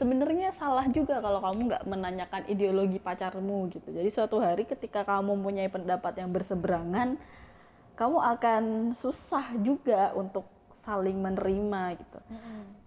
sebenarnya 0.00 0.48
salah 0.56 0.88
juga 0.88 1.20
kalau 1.20 1.44
kamu 1.44 1.60
nggak 1.68 1.84
menanyakan 1.84 2.42
ideologi 2.48 2.96
pacarmu 2.96 3.68
gitu. 3.68 3.92
Jadi 3.92 4.08
suatu 4.08 4.40
hari 4.40 4.64
ketika 4.64 5.04
kamu 5.04 5.36
mempunyai 5.36 5.68
pendapat 5.68 6.16
yang 6.16 6.32
berseberangan 6.32 7.20
kamu 8.00 8.16
akan 8.16 8.64
susah 8.96 9.52
juga 9.60 10.16
untuk 10.16 10.48
saling 10.80 11.20
menerima 11.20 12.00
gitu. 12.00 12.18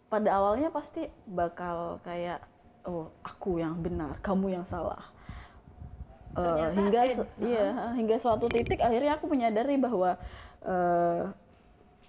Pada 0.10 0.30
awalnya 0.42 0.74
pasti 0.74 1.06
bakal 1.30 2.02
kayak 2.02 2.42
oh 2.90 3.14
aku 3.22 3.62
yang 3.62 3.78
benar 3.78 4.18
kamu 4.26 4.58
yang 4.58 4.66
salah. 4.66 5.06
Ternyata 6.34 6.74
hingga 6.74 7.02
eh, 7.06 7.14
su- 7.14 7.30
iya 7.46 7.94
hingga 7.94 8.18
suatu 8.18 8.50
titik 8.50 8.82
akhirnya 8.82 9.22
aku 9.22 9.30
menyadari 9.30 9.78
bahwa 9.78 10.18
eh, 10.66 11.30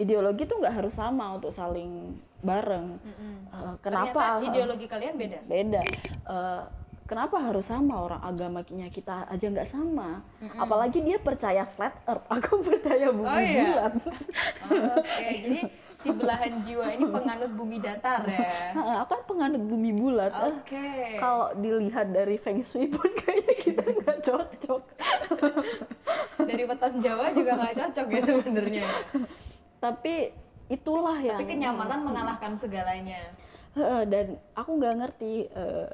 ideologi 0.01 0.49
itu 0.49 0.57
nggak 0.57 0.81
harus 0.81 0.97
sama 0.97 1.37
untuk 1.37 1.53
saling 1.53 2.17
bareng 2.45 2.87
Mm-mm. 2.97 3.35
Eh, 3.49 3.75
Ternyata 3.81 4.13
kenapa 4.13 4.23
ideologi 4.41 4.87
kalian 4.87 5.15
beda. 5.15 5.39
beda 5.43 5.83
Eh, 6.25 6.63
kenapa 7.05 7.37
harus 7.39 7.65
sama 7.65 8.01
orang 8.01 8.21
agamanya 8.23 8.89
kita 8.89 9.25
aja 9.27 9.45
nggak 9.45 9.67
sama 9.67 10.25
apalagi 10.55 11.01
dia 11.01 11.17
percaya 11.19 11.65
flat 11.67 11.97
earth 12.05 12.25
aku 12.35 12.61
percaya 12.63 13.09
bumi 13.09 13.25
Oh, 13.27 13.41
iya. 13.41 13.65
bulat 13.67 13.95
Oke, 14.97 15.27
jadi 15.39 15.61
si 15.95 16.09
belahan 16.11 16.61
jiwa 16.61 16.85
ini 16.91 17.05
penganut 17.07 17.49
bumi 17.51 17.77
datar 17.79 18.25
ya. 18.25 18.73
Nah, 18.77 19.01
aku 19.01 19.11
kan 19.11 19.23
penganut 19.27 19.63
bumi 19.63 19.91
bulat 19.91 20.33
Eh, 20.33 20.49
Oke. 20.51 20.89
kalau 21.17 21.53
dilihat 21.55 22.09
dari 22.09 22.37
feng 22.37 22.61
shui 22.61 22.89
pun 22.89 23.09
kayaknya 23.15 23.55
kita 23.55 23.83
nggak 23.83 24.19
cocok 24.23 24.83
Dari 26.37 26.63
weton 26.63 26.95
Jawa 26.99 27.27
juga 27.31 27.53
nggak 27.55 27.75
cocok 27.79 28.07
ya 28.07 28.21
sebenarnya. 28.23 28.87
tapi 29.77 30.33
itulah 30.69 31.19
yang 31.21 31.41
Tapi 31.41 31.51
kenyamanan 31.57 32.01
mengalahkan 32.05 32.57
segalanya. 32.57 33.33
Dan 34.07 34.39
aku 34.55 34.71
nggak 34.79 34.95
ngerti 35.03 35.51
eh, 35.51 35.89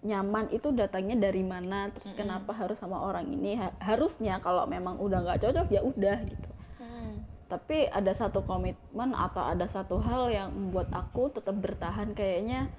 nyaman 0.00 0.48
itu 0.50 0.72
datangnya 0.72 1.30
dari 1.30 1.44
mana 1.44 1.92
terus 1.92 2.10
kenapa 2.16 2.56
harus 2.56 2.80
sama 2.80 2.98
orang 3.00 3.28
ini? 3.28 3.54
Ha- 3.60 3.76
harusnya 3.80 4.40
kalau 4.40 4.64
memang 4.64 4.96
udah 4.96 5.20
nggak 5.24 5.40
cocok 5.44 5.68
ya 5.68 5.80
udah 5.84 6.18
gitu. 6.24 6.48
Hmm. 6.80 7.22
tapi 7.50 7.90
ada 7.90 8.14
satu 8.14 8.40
komitmen 8.46 9.12
atau 9.12 9.42
ada 9.42 9.66
satu 9.68 9.98
hal 10.00 10.30
yang 10.32 10.48
membuat 10.54 10.88
aku 10.94 11.28
tetap 11.34 11.58
bertahan 11.58 12.14
kayaknya 12.16 12.70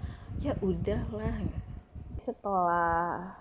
ya 0.41 0.57
udahlah. 0.63 1.35
Setelah 2.25 3.35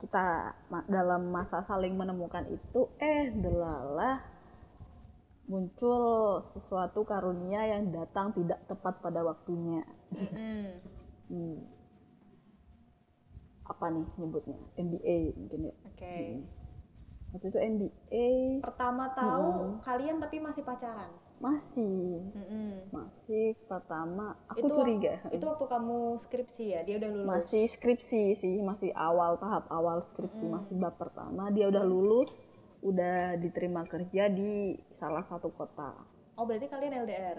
kita 0.00 0.52
dalam 0.86 1.32
masa 1.32 1.64
saling 1.64 1.96
menemukan 1.96 2.44
itu 2.48 2.88
eh 3.00 3.32
delalah 3.32 4.20
muncul 5.46 6.02
sesuatu 6.50 7.02
karunia 7.02 7.62
yang 7.68 7.90
datang 7.90 8.30
tidak 8.32 8.58
tepat 8.66 8.98
pada 8.98 9.22
waktunya 9.22 9.86
Mm-mm. 10.10 10.66
Hmm. 11.26 11.58
apa 13.64 13.86
nih 13.88 14.06
nyebutnya 14.16 14.58
MBA 14.76 15.18
mungkin 15.34 15.60
ya 15.64 15.74
Oke. 15.84 16.18
waktu 17.30 17.46
itu 17.46 17.58
MBA 17.60 18.28
Pertama 18.62 19.10
tahu 19.12 19.46
kalian 19.80 20.18
tapi 20.18 20.38
masih 20.38 20.62
pacaran. 20.62 21.10
masih 21.36 22.26
Mm-mm. 22.32 22.88
masih 22.88 23.58
pertama 23.66 24.38
aku 24.48 24.62
Itu 24.62 24.72
curiga 24.72 25.14
Itu 25.28 25.44
waktu 25.44 25.66
kamu 25.68 25.98
skripsi 26.18 26.64
ya, 26.64 26.80
dia 26.80 26.96
udah 26.96 27.10
lulus. 27.12 27.28
masih 27.28 27.64
skripsi 27.68 28.22
sih 28.36 28.56
masih 28.60 28.88
awal 28.94 29.36
tahap 29.36 29.68
awal 29.68 30.00
skripsi 30.06 30.42
masih 30.42 30.74
bab 30.74 30.96
pertama 30.96 31.50
dia 31.50 31.68
udah 31.68 31.84
lulus 31.84 32.32
udah 32.86 33.34
diterima 33.42 33.82
kerja 33.90 34.30
di 34.30 34.78
salah 35.02 35.26
satu 35.26 35.50
kota 35.50 35.90
Oh 36.36 36.44
berarti 36.44 36.68
kalian 36.68 37.02
LDR, 37.02 37.38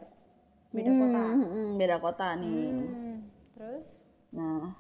beda 0.73 0.89
Hmm, 0.89 0.99
kota. 0.99 1.19
hmm, 1.21 1.47
hmm, 1.47 1.69
beda 1.77 1.97
kota 2.01 2.27
nih 2.35 2.65
Hmm. 2.73 3.17
Terus? 3.53 3.85
Nah, 4.33 4.73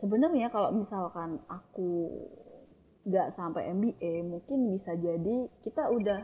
sebenarnya 0.00 0.48
kalau 0.48 0.72
misalkan 0.72 1.40
aku 1.46 2.08
nggak 3.04 3.36
sampai 3.36 3.68
MBA, 3.70 4.24
mungkin 4.24 4.72
bisa 4.72 4.96
jadi 4.96 5.36
kita 5.60 5.92
udah 5.92 6.20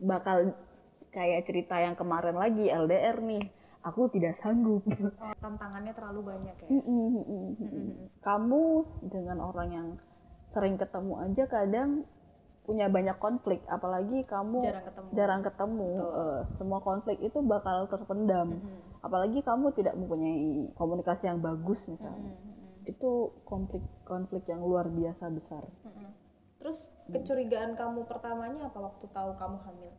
bakal 0.00 0.56
kayak 1.12 1.44
cerita 1.46 1.76
yang 1.78 1.94
kemarin 1.94 2.34
lagi 2.34 2.68
LDR 2.68 3.20
nih. 3.20 3.44
Aku 3.84 4.08
tidak 4.08 4.40
sanggup. 4.40 4.80
Oh, 5.20 5.36
tantangannya 5.44 5.92
terlalu 5.92 6.20
banyak 6.24 6.56
ya. 6.56 6.68
Mm-mm, 6.72 7.04
mm-mm, 7.20 7.44
mm-mm. 7.60 7.88
Kamu 8.24 8.64
dengan 9.12 9.44
orang 9.44 9.68
yang 9.68 9.88
sering 10.54 10.78
ketemu 10.78 11.14
aja 11.20 11.44
kadang 11.50 12.06
punya 12.64 12.88
banyak 12.88 13.20
konflik, 13.20 13.60
apalagi 13.68 14.24
kamu 14.24 14.64
Jarang 14.64 14.86
ketemu. 14.88 15.08
jarang 15.12 15.42
ketemu. 15.44 15.90
Eh, 16.00 16.40
semua 16.56 16.80
konflik 16.80 17.18
itu 17.20 17.38
bakal 17.44 17.84
terpendam. 17.92 18.56
Mm-mm. 18.56 19.04
Apalagi 19.04 19.44
kamu 19.44 19.76
tidak 19.76 19.92
mempunyai 20.00 20.72
komunikasi 20.72 21.28
yang 21.28 21.44
bagus 21.44 21.76
misalnya. 21.84 22.32
Mm-mm. 22.32 22.52
itu 22.84 23.32
konflik-konflik 23.48 24.44
yang 24.48 24.60
luar 24.64 24.88
biasa 24.88 25.28
besar. 25.32 25.64
Mm-mm. 25.84 26.08
Terus 26.60 26.88
kecurigaan 27.12 27.76
kamu 27.76 28.08
pertamanya 28.08 28.72
apa 28.72 28.80
waktu 28.80 29.04
tahu 29.12 29.30
kamu 29.36 29.56
hamil? 29.68 29.92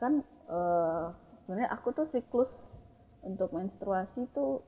Kan 0.00 0.12
eh, 0.48 1.04
sebenarnya 1.44 1.68
aku 1.68 1.92
tuh 1.92 2.08
siklus 2.12 2.48
untuk 3.20 3.52
menstruasi 3.52 4.24
tuh 4.32 4.64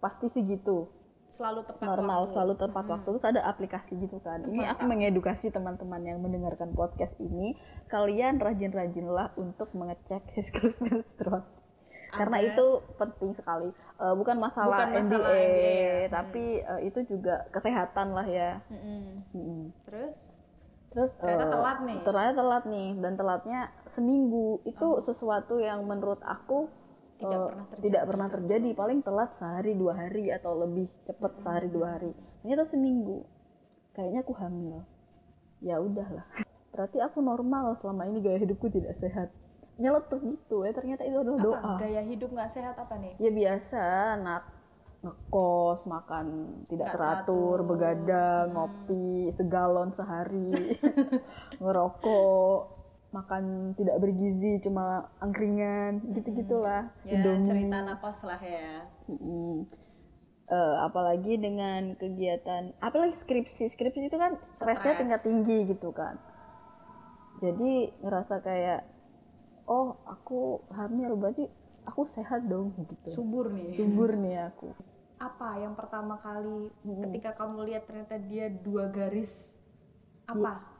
pasti 0.00 0.28
sih 0.32 0.44
gitu, 0.44 0.88
Selalu 1.36 1.60
tepat 1.68 1.84
normal 1.84 2.18
waktu. 2.24 2.32
selalu 2.32 2.52
tepat 2.56 2.84
waktu. 2.88 3.08
Terus 3.12 3.24
ada 3.28 3.40
aplikasi 3.44 3.92
gitu 3.96 4.16
kan. 4.20 4.40
Ini 4.42 4.62
aku 4.72 4.82
mengedukasi 4.84 5.52
teman-teman 5.52 6.00
yang 6.00 6.18
mendengarkan 6.18 6.72
podcast 6.72 7.12
ini, 7.20 7.52
kalian 7.86 8.40
rajin-rajinlah 8.40 9.36
untuk 9.36 9.68
mengecek 9.72 10.24
siklus 10.34 10.76
menstruasi. 10.80 11.60
Karena 12.06 12.38
Ada. 12.40 12.48
itu 12.54 12.66
penting 12.96 13.30
sekali. 13.36 13.68
Eh, 13.98 14.14
bukan 14.14 14.36
masalah, 14.38 14.88
Bukan 14.88 14.88
masalah 14.94 15.04
MBA, 15.04 15.36
MBA, 15.36 15.68
ya. 15.68 16.08
tapi 16.08 16.44
eh, 16.60 16.80
itu 16.88 17.00
juga 17.04 17.44
kesehatan 17.50 18.14
lah 18.14 18.24
ya. 18.24 18.50
Mm-mm. 18.72 19.02
Mm-mm. 19.34 19.62
Terus? 19.84 20.14
Terus 20.94 21.10
Ternyata 21.20 21.44
eh, 21.44 21.52
telat 21.52 21.78
nih. 21.84 21.98
Ternyata 22.00 22.32
telat 22.32 22.64
nih 22.64 22.88
dan 23.04 23.12
telatnya 23.14 23.60
seminggu. 23.92 24.64
Itu 24.64 25.04
sesuatu 25.04 25.60
yang 25.60 25.84
menurut 25.84 26.22
aku 26.24 26.72
Tidak 27.16 27.32
eh, 27.32 27.46
pernah 27.48 27.66
terjadi. 27.68 27.84
tidak 27.88 28.02
pernah 28.04 28.28
terjadi. 28.28 28.68
Paling 28.76 29.00
telat 29.00 29.30
sehari 29.40 29.72
dua 29.72 29.92
hari 29.96 30.24
atau 30.32 30.52
lebih 30.56 30.86
cepat 31.08 31.32
sehari 31.40 31.68
dua 31.72 31.86
hari. 31.96 32.12
Ternyata 32.44 32.64
seminggu. 32.68 33.24
Kayaknya 33.96 34.20
aku 34.22 34.34
hamil. 34.36 34.78
Ya 35.64 35.80
udahlah. 35.80 36.26
Berarti 36.76 36.98
aku 37.00 37.24
normal 37.24 37.80
selama 37.80 38.04
ini 38.04 38.20
gaya 38.20 38.38
hidupku 38.40 38.68
tidak 38.68 39.00
sehat. 39.00 39.32
Nyeletuk 39.80 40.20
gitu 40.20 40.68
ya. 40.68 40.72
Ternyata 40.76 41.02
itu 41.08 41.16
adalah 41.16 41.40
doa. 41.40 41.56
Apa? 41.56 41.72
Gaya 41.80 42.02
hidup 42.04 42.28
nggak 42.32 42.52
sehat 42.52 42.76
apa 42.76 42.94
nih? 43.00 43.16
Ya 43.16 43.30
biasa 43.32 43.80
anak 44.20 44.42
ngekos, 45.06 45.86
makan 45.86 46.26
tidak 46.66 46.90
teratur, 46.90 47.62
teratur. 47.62 47.68
begadang, 47.68 48.46
ngopi 48.56 49.30
segalon 49.38 49.94
sehari, 49.94 50.74
ngerokok, 51.62 52.75
makan 53.14 53.74
tidak 53.78 53.96
bergizi, 54.02 54.60
cuma 54.66 55.08
angkringan, 55.22 56.02
gitu-gitulah. 56.12 56.90
Ya 57.06 57.22
Indomie. 57.22 57.48
cerita 57.48 57.78
napas 57.86 58.18
lah 58.26 58.40
ya. 58.42 58.84
Mm-mm. 59.06 59.66
Eh, 60.46 60.74
apalagi 60.86 61.34
dengan 61.42 61.98
kegiatan, 61.98 62.70
apalagi 62.78 63.18
skripsi, 63.26 63.66
skripsi 63.74 64.06
itu 64.06 64.14
kan 64.14 64.38
stresnya 64.54 64.94
Stres. 64.94 65.00
tingkat 65.02 65.20
tinggi 65.26 65.58
gitu 65.74 65.90
kan. 65.90 66.18
Jadi 67.42 67.90
ngerasa 68.02 68.40
kayak, 68.46 68.86
oh 69.66 69.98
aku 70.06 70.62
hamil 70.70 71.18
berarti 71.18 71.50
aku 71.82 72.06
sehat 72.14 72.46
dong 72.46 72.78
gitu. 72.78 73.10
Subur 73.22 73.50
nih. 73.50 73.74
Subur 73.74 74.14
nih 74.14 74.46
aku. 74.46 74.70
Apa 75.18 75.58
yang 75.58 75.74
pertama 75.74 76.20
kali 76.20 76.68
ketika 76.84 77.34
kamu 77.40 77.72
lihat 77.72 77.88
ternyata 77.88 78.20
dia 78.20 78.52
dua 78.52 78.92
garis 78.92 79.50
Apa 80.28 80.75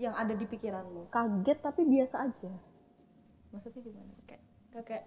yang 0.00 0.16
ada 0.16 0.32
di 0.32 0.48
pikiranmu? 0.48 1.12
kaget 1.12 1.58
tapi 1.60 1.84
biasa 1.84 2.16
aja. 2.24 2.52
Maksudnya 3.52 3.80
gimana? 3.84 4.12
Kayak 4.24 4.42
kayak, 4.72 4.84
kayak 4.88 5.04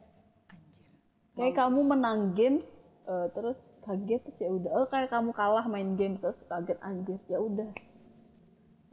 anjir. 0.53 1.33
kayak 1.33 1.55
kamu 1.57 1.79
menang 1.81 2.19
games 2.37 2.67
eh, 3.09 3.27
terus 3.33 3.57
kaget 3.83 4.21
terus 4.21 4.37
ya 4.37 4.49
udah. 4.53 4.71
Oh 4.77 4.85
kayak 4.87 5.09
kamu 5.09 5.33
kalah 5.33 5.65
main 5.65 5.97
game 5.97 6.21
terus 6.21 6.37
kaget 6.45 6.77
anjir. 6.85 7.17
Ya 7.25 7.41
udah. 7.41 7.69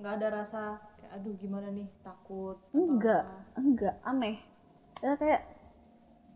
Nggak 0.01 0.13
ada 0.17 0.29
rasa 0.41 0.61
kayak 0.97 1.13
aduh 1.21 1.35
gimana 1.37 1.69
nih? 1.69 1.87
Takut 2.01 2.57
atau 2.73 2.81
enggak 2.89 3.23
apa. 3.29 3.61
enggak. 3.61 3.95
Aneh. 4.01 4.37
Ya 5.05 5.13
kayak 5.21 5.43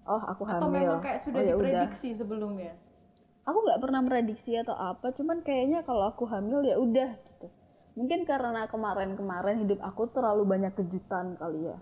oh 0.04 0.22
aku 0.28 0.42
atau 0.44 0.68
hamil. 0.68 0.84
memang 0.84 1.00
kayak 1.00 1.20
sudah 1.24 1.40
oh, 1.40 1.46
ya 1.48 1.54
diprediksi 1.56 2.12
sebelumnya? 2.12 2.76
Aku 3.44 3.60
nggak 3.60 3.80
pernah 3.80 4.00
prediksi 4.04 4.56
atau 4.56 4.76
apa 4.76 5.12
cuman 5.16 5.44
kayaknya 5.44 5.84
kalau 5.84 6.08
aku 6.08 6.24
hamil 6.28 6.64
ya 6.64 6.76
udah 6.80 7.12
mungkin 7.94 8.26
karena 8.26 8.66
kemarin-kemarin 8.66 9.66
hidup 9.66 9.78
aku 9.82 10.10
terlalu 10.10 10.42
banyak 10.46 10.74
kejutan 10.74 11.38
kali 11.38 11.70
ya. 11.70 11.78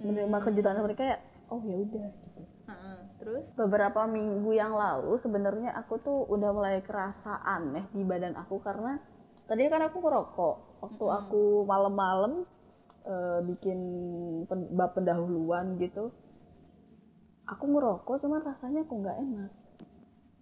Menerima 0.00 0.38
Hmm. 0.40 0.46
kejutan 0.48 0.80
mereka 0.80 1.02
ya 1.04 1.18
oh 1.52 1.60
ya 1.64 1.76
udah 1.76 2.08
gitu. 2.08 2.42
Heeh. 2.70 2.98
terus? 3.20 3.46
Beberapa 3.58 4.06
minggu 4.08 4.50
yang 4.56 4.72
lalu 4.72 5.20
sebenarnya 5.20 5.76
aku 5.76 6.00
tuh 6.00 6.24
udah 6.30 6.50
mulai 6.54 6.80
kerasa 6.80 7.42
aneh 7.44 7.84
di 7.92 8.00
badan 8.06 8.38
aku 8.38 8.62
karena 8.64 8.96
tadi 9.44 9.68
kan 9.68 9.84
aku 9.84 9.98
ngerokok. 10.00 10.56
Waktu 10.80 11.04
aku 11.12 11.42
malam-malam 11.68 12.48
eh, 13.04 13.40
bikin 13.44 13.78
pen- 14.48 14.72
bab 14.72 14.96
pendahuluan 14.96 15.76
gitu 15.76 16.08
aku 17.50 17.66
ngerokok 17.66 18.16
cuman 18.22 18.40
rasanya 18.46 18.86
kok 18.86 18.94
nggak 18.94 19.18
enak. 19.26 19.50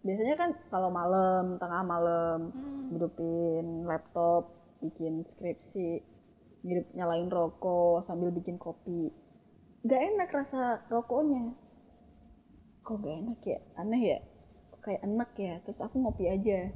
Biasanya 0.05 0.35
kan 0.37 0.51
kalau 0.69 0.93
malam 0.93 1.57
tengah 1.57 1.83
malam 1.83 2.39
hidupin 2.93 3.89
laptop 3.89 4.53
bikin 4.83 5.27
skripsi 5.35 5.89
hidup 6.67 6.87
nyalain 6.95 7.31
rokok 7.31 8.07
sambil 8.07 8.31
bikin 8.35 8.59
kopi. 8.59 9.11
Nggak 9.87 10.03
enak 10.15 10.29
rasa 10.35 10.63
rokoknya. 10.91 11.55
Kok 12.83 13.05
gak 13.05 13.17
enak 13.21 13.41
ya? 13.45 13.59
Aneh 13.77 14.01
ya? 14.01 14.19
Kayak 14.81 15.05
enak 15.05 15.31
ya? 15.37 15.55
Terus 15.65 15.79
aku 15.85 15.97
ngopi 16.03 16.25
aja. 16.27 16.73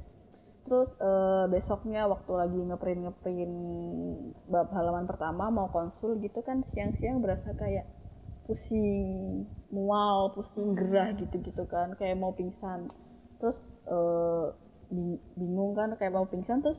Terus 0.63 0.91
eh, 1.03 1.45
besoknya 1.51 2.07
waktu 2.07 2.33
lagi 2.37 2.61
ngeprint 2.63 3.01
ngeprint 3.09 3.57
bab 4.47 4.69
halaman 4.71 5.09
pertama 5.11 5.51
mau 5.51 5.67
konsul 5.73 6.21
gitu 6.23 6.39
kan 6.47 6.63
siang-siang 6.77 7.19
berasa 7.19 7.51
kayak 7.59 7.89
pusing 8.47 9.47
mual 9.73 10.31
pusing 10.37 10.75
gerah 10.79 11.11
gitu-gitu 11.19 11.65
kan 11.67 11.97
kayak 11.99 12.15
mau 12.21 12.31
pingsan. 12.37 12.93
Terus 13.43 13.59
bing- 14.93 15.23
bingung 15.35 15.73
kan 15.75 15.97
kayak 15.99 16.13
mau 16.15 16.29
pingsan 16.29 16.61
terus 16.63 16.79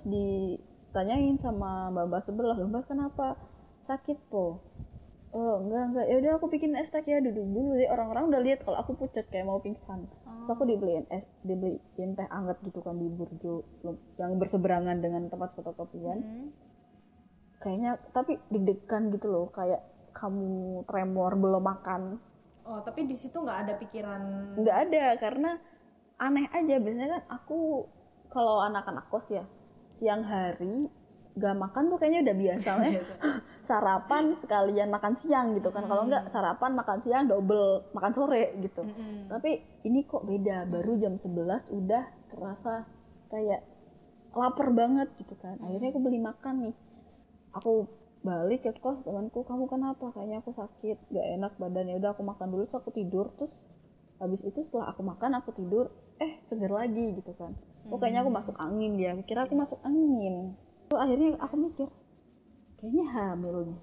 ditanyain 0.93 1.41
sama 1.41 1.89
mbak-mbak 1.89 2.21
sebelah 2.29 2.53
mbak 2.69 2.85
kenapa 2.85 3.33
sakit 3.89 4.29
po? 4.29 4.61
Oh 5.33 5.57
enggak 5.65 5.89
enggak. 5.89 6.05
Ya 6.05 6.15
udah 6.21 6.31
aku 6.37 6.53
bikin 6.53 6.77
es 6.77 6.85
teh 6.93 7.01
ya 7.01 7.17
duduk 7.17 7.41
dulu. 7.49 7.81
Deh 7.81 7.89
orang-orang 7.89 8.29
udah 8.29 8.41
lihat 8.45 8.61
kalau 8.61 8.77
aku 8.77 8.93
pucat 9.01 9.25
kayak 9.33 9.49
mau 9.49 9.57
pingsan. 9.57 10.05
Terus 10.05 10.53
aku 10.53 10.69
dibeliin 10.69 11.09
es 11.09 11.25
dibeliin 11.41 12.13
teh 12.13 12.29
anget 12.29 12.61
gitu 12.61 12.77
kan 12.85 12.93
di 13.01 13.09
burjo 13.09 13.65
yang 14.21 14.37
berseberangan 14.37 15.01
dengan 15.01 15.33
tempat 15.33 15.57
fotokopian 15.57 16.21
Hmm. 16.21 16.47
kayaknya 17.57 17.97
tapi 18.13 18.37
deg-degan 18.53 19.09
gitu 19.17 19.33
loh 19.33 19.49
kayak 19.49 19.81
kamu 20.13 20.85
tremor 20.85 21.33
belum 21.33 21.63
makan. 21.65 22.21
Oh 22.69 22.85
tapi 22.85 23.09
di 23.09 23.17
situ 23.17 23.33
nggak 23.33 23.65
ada 23.65 23.73
pikiran 23.81 24.21
nggak 24.61 24.77
ada 24.77 25.17
karena 25.17 25.57
aneh 26.21 26.45
aja. 26.53 26.77
Biasanya 26.77 27.09
kan 27.17 27.23
aku 27.41 27.89
kalau 28.29 28.61
anak-anak 28.61 29.09
kos 29.09 29.25
ya 29.33 29.41
siang 29.99 30.23
hari 30.25 30.89
gak 31.33 31.57
makan 31.57 31.89
tuh 31.89 31.97
kayaknya 31.97 32.29
udah 32.29 32.35
biasa 32.37 32.71
ya 32.93 33.03
sarapan 33.67 34.35
sekalian 34.37 34.91
makan 34.91 35.15
siang 35.23 35.55
gitu 35.55 35.71
kan. 35.71 35.87
Kalau 35.87 36.03
nggak 36.05 36.35
sarapan 36.35 36.71
makan 36.75 36.99
siang 37.07 37.23
double 37.31 37.87
makan 37.95 38.11
sore 38.11 38.53
gitu. 38.59 38.83
Mm-mm. 38.83 39.31
tapi 39.31 39.63
ini 39.87 40.03
kok 40.03 40.27
beda 40.27 40.67
baru 40.67 40.99
jam 40.99 41.15
11 41.17 41.71
udah 41.71 42.03
terasa 42.29 42.83
kayak 43.31 43.63
lapar 44.35 44.67
banget 44.75 45.09
gitu 45.15 45.33
kan. 45.39 45.55
Akhirnya 45.63 45.89
aku 45.95 46.01
beli 46.03 46.19
makan 46.19 46.55
nih. 46.69 46.75
Aku 47.55 47.87
balik 48.23 48.67
ke 48.67 48.71
kos 48.83 48.99
temanku 49.07 49.47
kamu 49.47 49.65
kenapa? 49.71 50.11
Kayaknya 50.11 50.43
aku 50.43 50.51
sakit 50.55 50.97
gak 51.11 51.27
enak 51.39 51.53
badannya 51.55 51.95
udah 51.97 52.11
aku 52.13 52.23
makan 52.25 52.51
dulu 52.51 52.67
terus 52.67 52.79
aku 52.83 52.91
tidur. 52.91 53.31
Terus 53.39 53.51
habis 54.19 54.41
itu 54.43 54.59
setelah 54.69 54.91
aku 54.91 55.01
makan 55.03 55.39
aku 55.39 55.55
tidur 55.55 55.91
eh 56.21 56.39
seger 56.47 56.71
lagi 56.71 57.19
gitu 57.19 57.35
kan 57.35 57.51
oh 57.87 57.97
kayaknya 57.97 58.21
aku 58.21 58.31
masuk 58.31 58.55
angin 58.57 58.91
dia. 58.95 59.11
Kira 59.23 59.43
aku 59.43 59.55
masuk 59.55 59.79
angin. 59.81 60.55
Terus 60.87 60.99
akhirnya 60.99 61.29
aku 61.37 61.55
mikir 61.57 61.87
kayaknya 62.77 63.05
hamil 63.09 63.55
nih. 63.67 63.79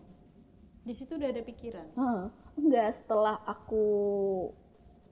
Di 0.81 0.93
situ 0.95 1.13
udah 1.15 1.29
ada 1.29 1.43
pikiran? 1.43 1.87
Heeh. 1.93 2.25
enggak 2.57 2.93
setelah 2.99 3.41
aku 3.43 3.85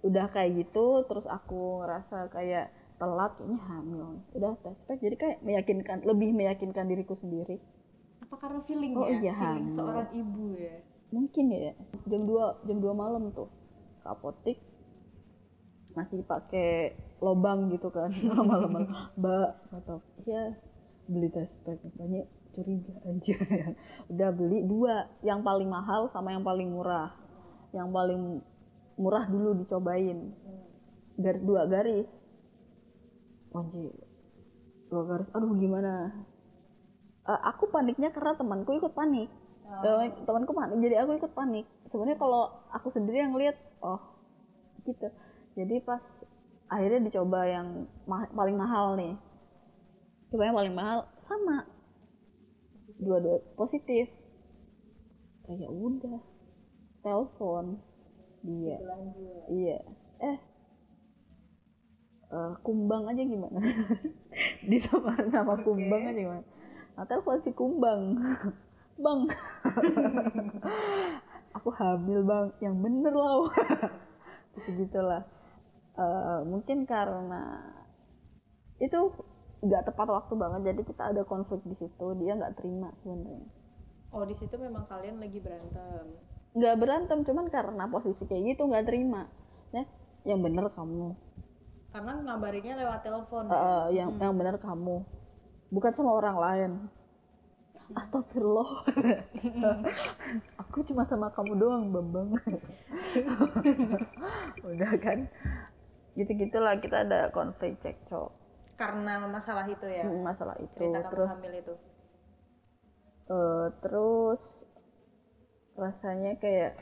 udah 0.00 0.26
kayak 0.28 0.52
gitu 0.58 1.02
terus 1.04 1.24
aku 1.24 1.80
ngerasa 1.80 2.28
kayak 2.28 2.68
telat 2.96 3.32
kayaknya 3.34 3.60
hamil 3.62 4.04
udah 4.30 4.52
tes 4.60 4.78
pack 4.84 4.98
jadi 4.98 5.16
kayak 5.16 5.38
meyakinkan 5.40 5.98
lebih 6.02 6.30
meyakinkan 6.30 6.86
diriku 6.86 7.14
sendiri. 7.14 7.56
Apa 8.20 8.34
karena 8.36 8.60
feeling 8.62 8.92
Oh, 8.92 9.06
ya? 9.06 9.16
iya, 9.16 9.32
feeling 9.32 9.66
hamil. 9.70 9.76
seorang 9.76 10.08
ibu 10.12 10.44
ya? 10.54 10.76
Mungkin 11.08 11.44
ya. 11.48 11.72
Jam 12.04 12.22
2 12.26 12.66
jam 12.66 12.76
2 12.78 12.92
malam 12.92 13.32
tuh. 13.32 13.48
Ke 14.02 14.08
apotik. 14.08 14.58
Masih 15.94 16.20
pakai 16.22 16.92
lobang 17.18 17.70
gitu 17.74 17.88
kan. 17.90 18.10
Malam-malam 18.48 18.90
mbak 19.18 19.50
atau 19.74 20.02
ya 20.26 20.54
beli 21.10 21.28
test 21.30 21.52
pack. 21.66 21.78
Banyak 21.98 22.26
curiga 22.54 22.94
anjir 23.06 23.38
udah 24.12 24.30
beli 24.34 24.64
dua. 24.66 25.06
Yang 25.22 25.40
paling 25.42 25.68
mahal 25.68 26.10
sama 26.14 26.34
yang 26.34 26.44
paling 26.46 26.70
murah. 26.70 27.14
Yang 27.74 27.88
paling 27.92 28.22
murah 28.98 29.24
dulu 29.26 29.58
dicobain. 29.58 30.34
Garis 31.18 31.42
dua 31.42 31.66
garis. 31.66 32.08
Anjir. 33.54 33.94
Dua 34.88 35.02
garis. 35.06 35.28
Aduh 35.34 35.54
gimana? 35.58 36.10
Eh, 37.28 37.40
aku 37.44 37.68
paniknya 37.68 38.08
karena 38.08 38.38
temanku 38.40 38.72
ikut 38.72 38.96
panik. 38.96 39.28
Eh, 39.68 40.08
temanku 40.24 40.56
panik. 40.56 40.80
Jadi 40.80 40.96
aku 40.96 41.10
ikut 41.20 41.32
panik. 41.36 41.66
Sebenarnya 41.92 42.16
kalau 42.16 42.64
aku 42.72 42.88
sendiri 42.94 43.20
yang 43.20 43.36
lihat 43.36 43.56
oh 43.84 44.00
gitu. 44.88 45.08
Jadi 45.58 45.82
pas 45.84 46.00
akhirnya 46.68 47.08
dicoba 47.08 47.40
yang 47.48 47.88
ma- 48.04 48.30
paling 48.32 48.56
mahal 48.56 48.96
nih. 48.96 49.16
Coba 50.28 50.42
yang 50.44 50.56
paling 50.56 50.74
mahal 50.76 50.98
sama. 51.24 51.64
Dua-dua 53.00 53.40
positif. 53.56 54.08
Kayak 55.48 55.72
udah. 55.72 56.20
Telepon. 57.00 57.80
Dia. 58.44 58.76
Iya. 59.48 59.78
Eh. 60.20 60.38
Eh, 62.28 62.52
kumbang 62.60 63.08
aja 63.08 63.22
gimana? 63.24 63.58
Disamain 64.68 65.32
sama 65.32 65.56
kumbang 65.64 66.04
aja 66.04 66.20
gimana? 66.20 66.44
Nah 66.94 67.04
telepon 67.08 67.40
si 67.40 67.50
kumbang. 67.56 68.20
Bang. 69.04 69.30
Aku 71.56 71.70
hamil 71.70 72.26
bang. 72.26 72.50
Yang 72.58 72.76
bener 72.82 73.14
loh 73.14 73.46
gitu 74.58 74.84
gitulah 74.84 75.22
Eh, 75.98 76.40
mungkin 76.46 76.86
karena 76.86 77.58
itu 78.78 79.10
nggak 79.58 79.90
tepat 79.90 80.06
waktu 80.06 80.38
banget 80.38 80.70
jadi 80.70 80.82
kita 80.86 81.02
ada 81.10 81.22
konflik 81.26 81.58
di 81.66 81.74
situ 81.74 82.06
dia 82.22 82.38
nggak 82.38 82.54
terima 82.54 82.94
sebenarnya. 83.02 83.50
Oh 84.14 84.22
di 84.22 84.38
situ 84.38 84.54
memang 84.54 84.86
kalian 84.86 85.18
lagi 85.18 85.42
berantem. 85.42 86.06
Nggak 86.54 86.76
berantem 86.78 87.18
cuman 87.26 87.50
karena 87.50 87.90
posisi 87.90 88.22
kayak 88.30 88.54
gitu 88.54 88.70
nggak 88.70 88.86
terima. 88.86 89.26
Ya 89.74 89.82
yang 90.22 90.38
bener 90.38 90.70
kamu. 90.70 91.18
Karena 91.90 92.12
ngabarinnya 92.22 92.74
lewat 92.78 93.02
telepon 93.02 93.50
Eh, 93.50 93.50
ya? 93.50 93.58
eh, 93.58 93.86
yang 93.98 94.08
yang 94.22 94.34
bener 94.38 94.54
kamu. 94.62 95.02
Bukan 95.74 95.92
sama 95.98 96.14
orang 96.14 96.36
lain. 96.38 96.70
Astagfirullah. 97.90 98.86
Aku 100.62 100.86
cuma 100.86 101.02
sama 101.10 101.26
kamu 101.34 101.58
doang 101.58 101.90
bambang. 101.90 102.38
Udah 104.70 104.92
kan 105.02 105.26
gitu 106.18 106.34
gitulah 106.34 106.74
kita 106.82 107.06
ada 107.06 107.30
konflik 107.30 107.78
cekcok 107.78 108.48
karena 108.78 109.26
masalah 109.26 109.66
itu 109.66 109.86
ya? 109.90 110.06
Hmm, 110.06 110.22
masalah 110.22 110.54
itu. 110.62 110.78
Cerita 110.78 111.02
kamu 111.02 111.10
terus 111.10 111.30
hamil 111.34 111.52
itu? 111.58 111.74
Eh, 113.28 113.66
terus 113.82 114.40
rasanya 115.74 116.32
kayak 116.38 116.78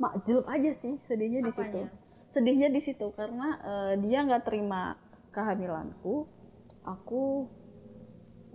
makjub 0.00 0.44
aja 0.48 0.72
sih 0.80 0.96
sedihnya 1.04 1.44
di 1.44 1.52
situ. 1.52 1.80
Sedihnya 2.32 2.68
di 2.72 2.80
situ 2.80 3.12
karena 3.12 3.60
eh, 3.60 3.94
dia 4.00 4.24
nggak 4.24 4.48
terima 4.48 4.96
kehamilanku 5.36 6.24
aku 6.88 7.44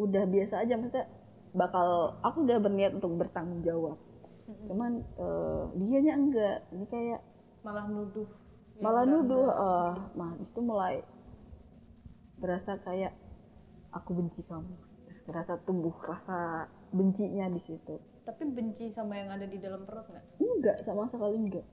udah 0.01 0.25
biasa 0.25 0.65
aja 0.65 0.73
maksudnya 0.73 1.05
bakal 1.53 2.17
aku 2.25 2.49
udah 2.49 2.57
berniat 2.57 2.97
untuk 2.97 3.21
bertanggung 3.21 3.61
jawab. 3.61 4.01
Cuman 4.65 5.05
eh, 5.05 5.63
dianya 5.77 6.13
enggak 6.17 6.57
ini 6.73 6.85
kayak 6.89 7.21
malah 7.61 7.85
nuduh 7.85 8.25
malah 8.79 9.03
enggak, 9.03 9.13
nuduh 9.21 9.45
enggak. 9.45 9.62
eh 9.62 9.91
mah 10.15 10.31
itu 10.39 10.59
mulai 10.59 10.95
berasa 12.36 12.71
kayak 12.81 13.13
aku 13.91 14.09
benci 14.13 14.41
kamu 14.43 14.73
rasa 15.25 15.55
tumbuh 15.63 15.93
rasa 16.03 16.67
bencinya 16.91 17.47
di 17.47 17.62
situ 17.63 17.95
Tapi 18.23 18.43
benci 18.49 18.88
sama 18.89 19.19
yang 19.19 19.29
ada 19.29 19.43
di 19.43 19.59
dalam 19.59 19.83
perut 19.83 20.07
nggak? 20.07 20.23
enggak 20.39 20.77
sama 20.83 21.07
sekali 21.07 21.36
enggak 21.38 21.65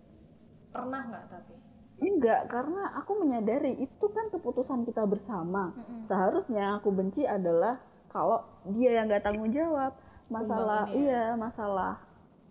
Pernah 0.71 1.03
nggak 1.09 1.25
tapi? 1.29 1.55
enggak 2.01 2.41
karena 2.47 2.83
aku 2.97 3.13
menyadari 3.19 3.73
itu 3.77 4.07
kan 4.09 4.27
keputusan 4.31 4.85
kita 4.85 5.05
bersama 5.05 5.75
seharusnya 6.07 6.79
aku 6.79 6.91
benci 6.91 7.23
adalah 7.23 7.77
kalau 8.09 8.41
dia 8.67 8.99
yang 8.99 9.07
nggak 9.07 9.23
tanggung 9.23 9.51
jawab 9.51 9.93
masalah 10.27 10.87
ya? 10.89 10.95
iya 10.97 11.25
masalah 11.35 11.99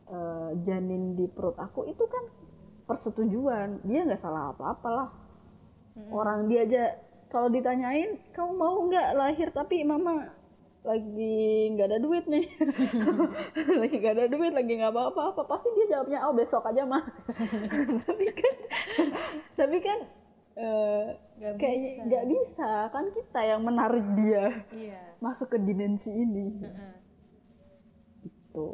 eh, 0.05 0.49
janin 0.63 1.15
di 1.15 1.25
perut 1.25 1.55
aku 1.55 1.87
itu 1.87 2.03
kan 2.05 2.23
persetujuan. 2.89 3.85
Dia 3.85 4.01
nggak 4.01 4.19
salah 4.19 4.49
apa-apa 4.49 4.89
lah. 4.89 5.09
Orang 6.09 6.49
dia 6.49 6.65
aja 6.65 6.83
kalau 7.29 7.53
ditanyain 7.53 8.17
kamu 8.33 8.51
mau 8.57 8.81
nggak 8.89 9.13
lahir? 9.13 9.53
Tapi 9.53 9.85
mama 9.85 10.33
lagi 10.79 11.35
nggak 11.75 11.91
ada 11.91 11.99
duit 11.99 12.23
nih 12.23 12.47
lagi 13.83 13.99
nggak 13.99 14.15
ada 14.15 14.25
duit 14.31 14.55
lagi 14.55 14.73
nggak 14.79 14.89
apa-apa. 14.89 15.21
Apa 15.35 15.41
pasti 15.45 15.69
dia 15.75 15.85
jawabnya 15.93 16.23
oh 16.25 16.33
besok 16.33 16.63
aja 16.65 16.87
mah 16.87 17.03
tapi 18.07 18.25
kan 18.31 18.55
tapi 19.59 19.77
kan 19.83 19.99
eh, 20.55 21.03
Nggak 21.39 21.53
kayaknya 21.55 21.89
bisa. 21.91 22.01
nggak 22.07 22.25
bisa. 22.31 22.71
Kan 22.89 23.05
kita 23.11 23.39
yang 23.43 23.61
menarik 23.63 24.05
dia. 24.17 24.43
Iya. 24.71 25.01
masuk 25.19 25.51
ke 25.51 25.59
dimensi 25.59 26.07
ini. 26.07 26.63
Gitu. 28.23 28.67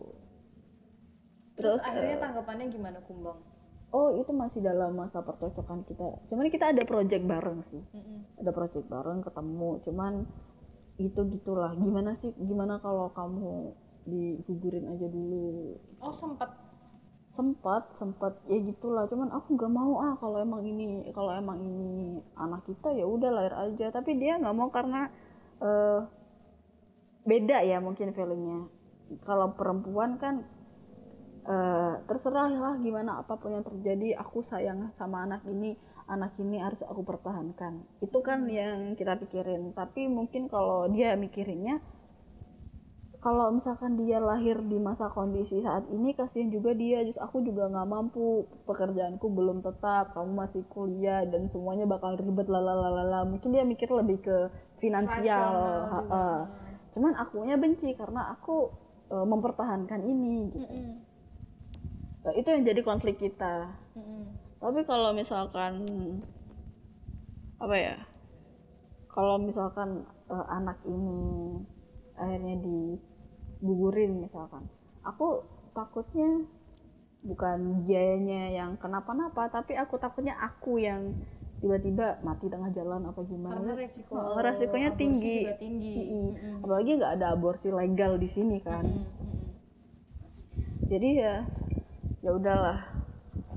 Terus, 1.55 1.57
terus 1.57 1.79
akhirnya 1.81 2.17
eh, 2.17 2.21
tanggapannya 2.21 2.65
gimana 2.69 2.99
kumbang? 3.05 3.37
Oh 3.95 4.11
itu 4.19 4.31
masih 4.35 4.59
dalam 4.59 4.99
masa 4.99 5.23
percocokan 5.23 5.87
kita. 5.87 6.03
Cuman 6.27 6.51
kita 6.51 6.75
ada 6.75 6.83
project 6.83 7.23
bareng 7.23 7.63
sih. 7.71 7.79
Mm-mm. 7.95 8.43
ada 8.43 8.51
project 8.51 8.85
bareng 8.91 9.23
ketemu. 9.23 9.69
Cuman 9.87 10.13
itu 10.99 11.19
gitulah. 11.31 11.71
Gimana 11.79 12.19
sih 12.19 12.35
gimana 12.35 12.83
kalau 12.83 13.07
kamu 13.15 13.71
digugurin 14.03 14.91
aja 14.91 15.07
dulu? 15.07 15.79
Oh 16.03 16.11
sempat. 16.11 16.51
sempat 17.35 17.83
sempat 17.99 18.31
ya 18.47 18.63
gitulah. 18.63 19.11
Cuman 19.11 19.27
aku 19.31 19.59
nggak 19.59 19.71
mau 19.71 19.99
ah 19.99 20.15
kalau 20.19 20.39
emang 20.39 20.63
ini 20.63 21.03
kalau 21.11 21.35
emang 21.35 21.59
ini 21.59 22.23
anak 22.39 22.63
kita 22.63 22.95
ya 22.95 23.03
udah 23.03 23.31
lahir 23.31 23.55
aja. 23.55 23.91
Tapi 23.91 24.15
dia 24.15 24.39
nggak 24.39 24.55
mau 24.55 24.71
karena 24.71 25.11
eh, 25.59 25.99
beda 27.27 27.63
ya 27.63 27.83
mungkin 27.83 28.15
feelingnya. 28.15 28.71
Kalau 29.27 29.51
perempuan 29.51 30.15
kan 30.15 30.47
eh, 31.45 31.93
terserah 32.09 32.51
lah 32.51 32.75
gimana 32.81 33.21
apa 33.21 33.37
pun 33.37 33.53
yang 33.53 33.65
terjadi 33.65 34.17
aku 34.17 34.41
sayang 34.49 34.89
sama 34.97 35.25
anak 35.29 35.45
ini 35.45 35.77
anak 36.09 36.37
ini 36.37 36.61
harus 36.61 36.77
aku 36.85 37.01
pertahankan 37.01 37.81
itu 38.01 38.17
kan 38.21 38.45
yang 38.49 38.93
kita 38.93 39.17
pikirin 39.17 39.73
tapi 39.73 40.05
mungkin 40.05 40.49
kalau 40.49 40.85
dia 40.89 41.17
mikirinnya 41.17 41.81
kalau 43.25 43.49
misalkan 43.49 43.97
dia 43.97 44.21
lahir 44.21 44.61
di 44.69 44.77
masa 44.77 45.09
kondisi 45.09 45.57
saat 45.65 45.89
ini 45.89 46.13
kasihan 46.13 46.53
juga 46.53 46.77
dia 46.77 47.01
just 47.01 47.17
aku 47.17 47.41
juga 47.41 47.65
nggak 47.73 47.89
mampu 47.89 48.45
pekerjaanku 48.69 49.25
belum 49.33 49.65
tetap 49.65 50.13
kamu 50.13 50.45
masih 50.45 50.61
kuliah 50.69 51.25
dan 51.25 51.49
semuanya 51.49 51.89
bakal 51.89 52.13
ribet 52.13 52.45
lalalala 52.45 53.25
mungkin 53.25 53.49
dia 53.49 53.65
mikir 53.65 53.89
lebih 53.89 54.21
ke 54.21 54.37
finansial 54.77 55.53
ha- 55.89 56.05
ha. 56.05 56.25
cuman 56.93 57.17
akunya 57.17 57.57
benci 57.57 57.97
karena 57.97 58.29
aku 58.37 58.69
eh, 59.09 59.25
mempertahankan 59.25 60.05
ini 60.05 60.53
gitu. 60.53 60.69
Mm-mm. 60.69 61.14
Nah, 62.25 62.33
itu 62.33 62.47
yang 62.49 62.65
jadi 62.65 62.81
konflik 62.81 63.21
kita 63.21 63.69
Mm-mm. 63.93 64.25
tapi 64.57 64.81
kalau 64.83 65.13
misalkan 65.13 65.85
apa 67.55 67.75
ya 67.77 67.95
kalau 69.07 69.37
misalkan 69.37 70.01
eh, 70.27 70.45
anak 70.49 70.81
ini 70.83 71.61
akhirnya 72.17 72.55
digugurin 72.59 74.25
misalkan 74.25 74.65
aku 75.05 75.45
takutnya 75.71 76.49
bukan 77.21 77.85
dianya 77.85 78.53
yang 78.53 78.71
kenapa-napa 78.75 79.45
tapi 79.49 79.77
aku 79.77 79.97
takutnya 79.97 80.33
aku 80.35 80.81
yang 80.81 81.13
tiba-tiba 81.61 82.21
mati 82.21 82.49
tengah 82.49 82.69
jalan 82.69 83.05
apa 83.05 83.21
gimana 83.21 83.53
Karena 83.55 83.73
resiko 83.77 84.13
Oh, 84.13 84.37
resikonya 84.37 84.91
tinggi. 84.93 85.45
juga 85.45 85.55
tinggi. 85.57 85.93
Mm-mm. 85.95 86.25
Mm-mm. 86.33 86.55
apalagi 86.65 86.91
nggak 86.97 87.13
ada 87.17 87.27
aborsi 87.31 87.69
legal 87.69 88.17
di 88.17 88.29
sini 88.29 88.57
kan 88.59 88.81
Mm-mm. 88.81 89.05
Mm-mm. 89.05 89.49
jadi 90.85 91.09
ya 91.15 91.35
ya 92.25 92.31
udahlah. 92.33 92.77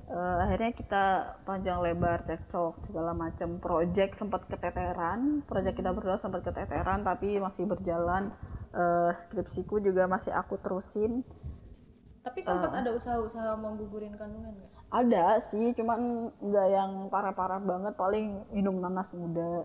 Eh, 0.08 0.36
akhirnya 0.44 0.72
kita 0.72 1.04
panjang 1.44 1.84
lebar 1.84 2.24
cekcok 2.24 2.88
segala 2.88 3.12
macam 3.12 3.60
project 3.60 4.20
sempat 4.20 4.44
keteteran. 4.48 5.44
Project 5.44 5.76
kita 5.76 5.92
berdua 5.92 6.20
sempat 6.20 6.44
keteteran 6.44 7.04
tapi 7.04 7.40
masih 7.40 7.64
berjalan. 7.64 8.32
Eh, 8.72 9.10
skripsiku 9.24 9.80
juga 9.80 10.04
masih 10.04 10.32
aku 10.32 10.60
terusin. 10.60 11.24
Tapi 12.24 12.44
sempat 12.44 12.72
Ah. 12.72 12.80
ada 12.84 12.92
usaha-usaha 12.92 13.56
menggugurin 13.56 14.12
kandungan 14.20 14.52
nggak? 14.52 14.76
ada 14.88 15.44
sih 15.52 15.76
cuman 15.76 16.32
nggak 16.40 16.68
yang 16.72 16.90
parah-parah 17.12 17.60
banget. 17.60 17.92
Paling 17.96 18.48
minum 18.52 18.80
nanas 18.80 19.08
muda. 19.12 19.64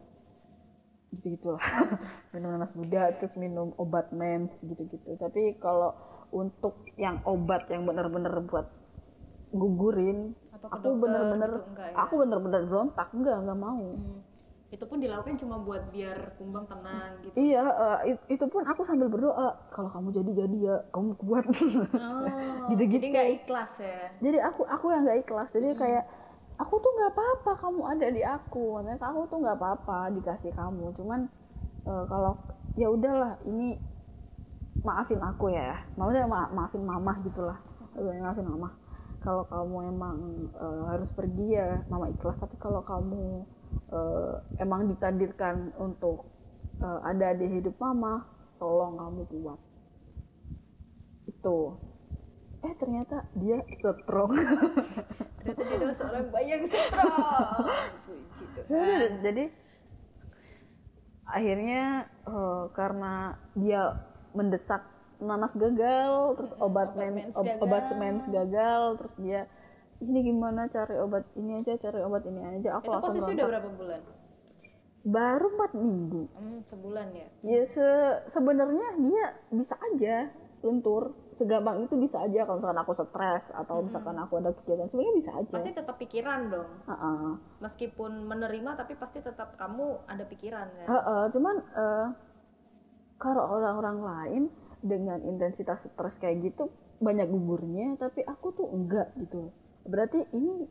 Gitu 1.23 1.37
gitulah 1.37 1.61
minum 2.33 2.57
nanas 2.57 2.73
muda 2.73 3.13
terus 3.21 3.37
minum 3.37 3.69
obat 3.77 4.09
mens 4.09 4.49
gitu 4.65 4.81
gitu 4.89 5.13
tapi 5.21 5.61
kalau 5.61 5.93
untuk 6.33 6.81
yang 6.97 7.21
obat 7.29 7.69
yang 7.69 7.85
bener-bener 7.85 8.33
buat 8.49 8.65
gugurin. 9.53 10.33
Atau 10.49 10.67
aku 10.73 10.87
bener-bener 10.97 11.51
gitu, 11.61 11.77
ya? 11.77 11.93
aku 11.93 12.13
bener-bener 12.17 12.61
berontak 12.65 13.07
enggak 13.13 13.37
enggak 13.37 13.59
mau. 13.61 13.85
Hmm. 13.93 14.19
Itu 14.73 14.89
pun 14.89 14.97
dilakukan 14.97 15.37
cuma 15.37 15.61
buat 15.61 15.93
biar 15.93 16.33
kumbang 16.41 16.65
tenang 16.65 17.21
gitu. 17.21 17.35
iya 17.37 17.61
eh, 17.61 17.97
it- 18.17 18.25
itu 18.33 18.45
pun 18.49 18.65
aku 18.65 18.81
sambil 18.89 19.05
berdoa 19.05 19.53
kalau 19.69 19.89
kamu 19.93 20.07
jadi 20.17 20.31
jadi 20.45 20.57
ya 20.57 20.75
kamu 20.89 21.13
kuat. 21.21 21.45
Oh, 21.45 22.65
Gitu-gitu. 22.73 23.05
Jadi 23.05 23.13
nggak 23.13 23.29
ikhlas 23.37 23.73
ya. 23.77 23.99
jadi 24.17 24.37
aku 24.49 24.61
aku 24.65 24.85
yang 24.89 25.05
nggak 25.05 25.19
ikhlas. 25.21 25.49
Jadi 25.53 25.67
kayak 25.77 26.03
aku 26.57 26.73
tuh 26.81 26.91
nggak 26.97 27.11
apa-apa 27.13 27.51
kamu 27.61 27.81
ada 27.85 28.07
di 28.09 28.21
aku. 28.25 28.63
Makanya 28.81 28.97
aku 28.97 29.21
tuh 29.29 29.37
nggak 29.45 29.57
apa-apa 29.61 29.97
dikasih 30.17 30.51
kamu. 30.57 30.85
Cuman 30.97 31.19
eh, 31.85 32.03
kalau 32.09 32.33
ya 32.73 32.89
udahlah 32.89 33.37
ini 33.45 33.77
maafin 34.81 35.21
aku 35.21 35.53
ya. 35.53 35.85
Maksudnya 35.95 36.25
ma 36.25 36.49
maafin 36.49 36.81
mama 36.81 37.13
gitulah. 37.21 37.57
Eh, 37.93 38.17
maafin 38.25 38.47
mama 38.49 38.73
kalau 39.23 39.47
kamu 39.47 39.75
emang 39.89 40.17
eh, 40.51 40.81
harus 40.91 41.09
pergi 41.15 41.47
ya 41.55 41.81
mama 41.87 42.11
ikhlas 42.11 42.37
tapi 42.37 42.55
kalau 42.59 42.83
kamu 42.83 43.47
eh, 43.89 44.33
emang 44.59 44.91
ditakdirkan 44.91 45.71
untuk 45.79 46.27
eh, 46.83 46.99
ada 47.07 47.31
di 47.33 47.47
hidup 47.47 47.75
mama 47.79 48.27
tolong 48.59 48.99
kamu 48.99 49.21
kuat 49.31 49.59
itu 51.23 51.59
eh 52.63 52.73
ternyata 52.79 53.27
dia 53.35 53.59
strong 53.75 54.31
Ternyata 55.43 55.61
dia 55.67 55.75
adalah 55.75 55.95
seorang 55.99 56.25
bayi 56.31 56.49
yang 56.55 56.63
strong. 56.71 57.67
Puji 58.07 58.43
Ya 58.71 58.79
Tuhan. 58.79 59.11
jadi 59.19 59.43
akhirnya 61.27 61.83
eh, 62.27 62.63
karena 62.71 63.35
dia 63.59 63.81
mendesak 64.31 64.81
nanas 65.23 65.53
gagal 65.53 66.11
terus 66.35 66.51
obat 66.55 66.91
obat 66.91 66.97
mens 66.97 67.13
mens 67.25 67.33
ob- 67.33 67.45
gagal. 67.45 67.61
obat 67.61 67.85
mens 67.93 68.23
gagal 68.27 68.81
terus 68.97 69.13
dia 69.17 69.41
ini 69.99 70.19
gimana 70.21 70.67
cari 70.67 70.95
obat 70.97 71.23
ini 71.33 71.51
aja 71.57 71.73
cari 71.77 71.99
obat 71.99 72.23
ini 72.23 72.41
aja 72.41 72.69
aku 72.75 72.87
Itu 72.89 72.99
posisi 73.01 73.31
udah 73.31 73.47
berapa 73.47 73.69
bulan? 73.71 74.01
baru 75.03 75.47
empat 75.49 75.71
minggu 75.73 76.21
Hmm, 76.33 76.59
sebulan 76.65 77.07
ya. 77.11 77.27
ya 77.41 77.61
se- 77.67 78.19
sebenarnya 78.29 78.87
dia 78.97 79.25
bisa 79.49 79.75
aja 79.77 80.15
lentur 80.59 81.11
segampang 81.33 81.83
itu 81.83 81.95
bisa 81.97 82.19
aja 82.19 82.39
kalau 82.41 82.55
misalkan 82.57 82.79
aku 82.79 82.93
stres 82.95 83.43
atau 83.51 83.75
misalkan 83.81 84.15
aku 84.15 84.33
ada 84.37 84.51
kegiatan 84.53 84.87
sebenarnya 84.87 85.15
bisa 85.17 85.31
aja 85.33 85.51
Pasti 85.51 85.71
tetap 85.73 85.95
pikiran 85.97 86.39
dong. 86.47 86.69
Heeh. 86.85 87.31
Meskipun 87.59 88.11
menerima 88.23 88.71
tapi 88.77 88.93
pasti 88.93 89.19
tetap 89.19 89.51
kamu 89.53 89.83
ada 90.05 90.23
pikiran 90.23 90.67
kan. 90.69 90.87
Heeh, 90.87 91.23
cuman 91.29 91.55
eh, 91.57 92.07
kalau 93.17 93.43
orang-orang 93.51 93.97
lain 93.99 94.43
dengan 94.83 95.23
intensitas 95.23 95.79
stres 95.87 96.19
kayak 96.19 96.51
gitu 96.51 96.67
banyak 96.99 97.25
gugurnya 97.31 97.95
tapi 97.95 98.21
aku 98.27 98.51
tuh 98.51 98.67
enggak 98.67 99.15
gitu. 99.15 99.49
Berarti 99.87 100.27
ini 100.35 100.67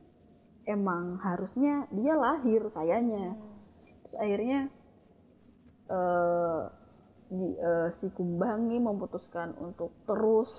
emang 0.68 1.18
harusnya 1.24 1.88
dia 1.90 2.14
lahir 2.14 2.68
kayaknya. 2.76 3.34
Terus 4.04 4.16
akhirnya 4.20 4.60
eh, 5.90 6.62
di- 7.32 7.58
eh, 7.58 7.88
si 7.98 8.06
kumbang 8.12 8.68
nih 8.68 8.80
memutuskan 8.80 9.56
untuk 9.56 9.90
terus 10.04 10.52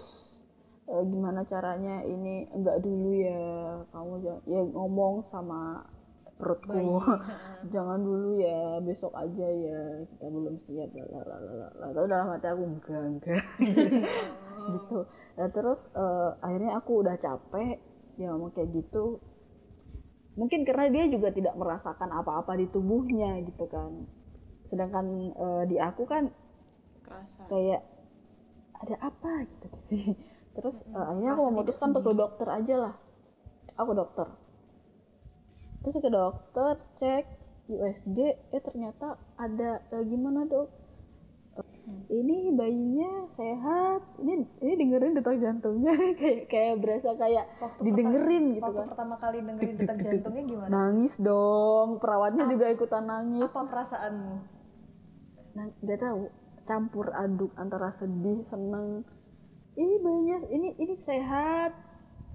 eh, 0.90 1.04
gimana 1.06 1.46
caranya 1.48 2.02
ini 2.04 2.50
enggak 2.52 2.82
dulu 2.84 3.10
ya 3.14 3.42
kamu 3.94 4.14
ya 4.50 4.62
ngomong 4.74 5.30
sama 5.32 5.86
perutku. 6.44 7.00
Jangan 7.74 8.00
dulu 8.04 8.36
ya 8.44 8.84
besok 8.84 9.16
aja 9.16 9.48
ya. 9.48 9.80
Kita 10.12 10.26
belum 10.28 10.56
siap 10.68 10.92
lalalala 10.92 11.88
tapi 11.96 12.08
dalam 12.12 12.28
hati 12.36 12.48
aku 12.52 12.64
enggak 12.68 13.04
enggak. 13.08 13.44
Gitu. 14.64 15.00
Nah, 15.36 15.50
terus 15.52 15.80
eh, 15.92 16.30
akhirnya 16.40 16.72
aku 16.80 17.04
udah 17.04 17.16
capek 17.20 17.80
dia 18.20 18.28
ngomong 18.32 18.52
kayak 18.56 18.72
gitu. 18.76 19.20
Mungkin 20.40 20.64
karena 20.64 20.88
dia 20.88 21.06
juga 21.12 21.36
tidak 21.36 21.56
merasakan 21.60 22.10
apa-apa 22.16 22.56
di 22.56 22.72
tubuhnya 22.72 23.44
gitu 23.44 23.68
kan. 23.68 24.08
Sedangkan 24.72 25.36
eh, 25.36 25.64
di 25.68 25.78
aku 25.80 26.08
kan 26.08 26.32
kerasa. 27.04 27.44
kayak 27.52 27.82
ada 28.84 28.96
apa 29.04 29.32
gitu 29.48 29.68
sih. 29.92 30.06
Terus 30.56 30.76
eh, 30.92 31.06
akhirnya 31.12 31.32
aku 31.36 31.44
memutuskan 31.52 31.92
untuk 31.92 32.04
ke 32.08 32.14
dokter 32.16 32.48
aja 32.48 32.76
lah. 32.88 32.94
Aku 33.76 33.92
dokter 33.92 34.43
terus 35.84 36.00
ke 36.00 36.10
dokter 36.10 36.76
cek 37.04 37.24
USG 37.68 38.18
eh 38.52 38.62
ternyata 38.64 39.16
ada 39.40 39.80
eh, 39.92 40.04
gimana 40.04 40.44
dok? 40.48 40.68
Eh, 41.56 41.68
ini 42.12 42.52
bayinya 42.52 43.28
sehat. 43.40 44.02
Ini 44.20 44.34
ini 44.64 44.74
dengerin 44.80 45.16
detak 45.16 45.40
jantungnya. 45.40 45.96
Kayak 46.20 46.52
kayak 46.52 46.76
berasa 46.84 47.10
kayak 47.16 47.46
didengerin 47.80 48.60
gitu 48.60 48.64
waktu 48.68 48.80
kan. 48.84 48.88
pertama 48.92 49.16
kali 49.20 49.38
dengerin 49.44 49.76
detak 49.80 49.98
jantungnya 50.04 50.44
gimana? 50.44 50.70
Nangis 50.72 51.14
dong. 51.20 52.04
Perawatnya 52.04 52.46
juga 52.52 52.66
ikutan 52.72 53.04
nangis. 53.08 53.48
apa 53.48 53.62
perasaanmu? 53.68 54.36
Nah 55.56 55.66
nggak 55.80 56.00
tahu. 56.00 56.22
Campur 56.64 57.12
aduk 57.12 57.52
antara 57.60 57.92
sedih 58.00 58.44
seneng. 58.48 59.04
Ini 59.76 59.96
bayinya 60.00 60.38
ini 60.52 60.70
ini 60.80 60.96
sehat 61.04 61.76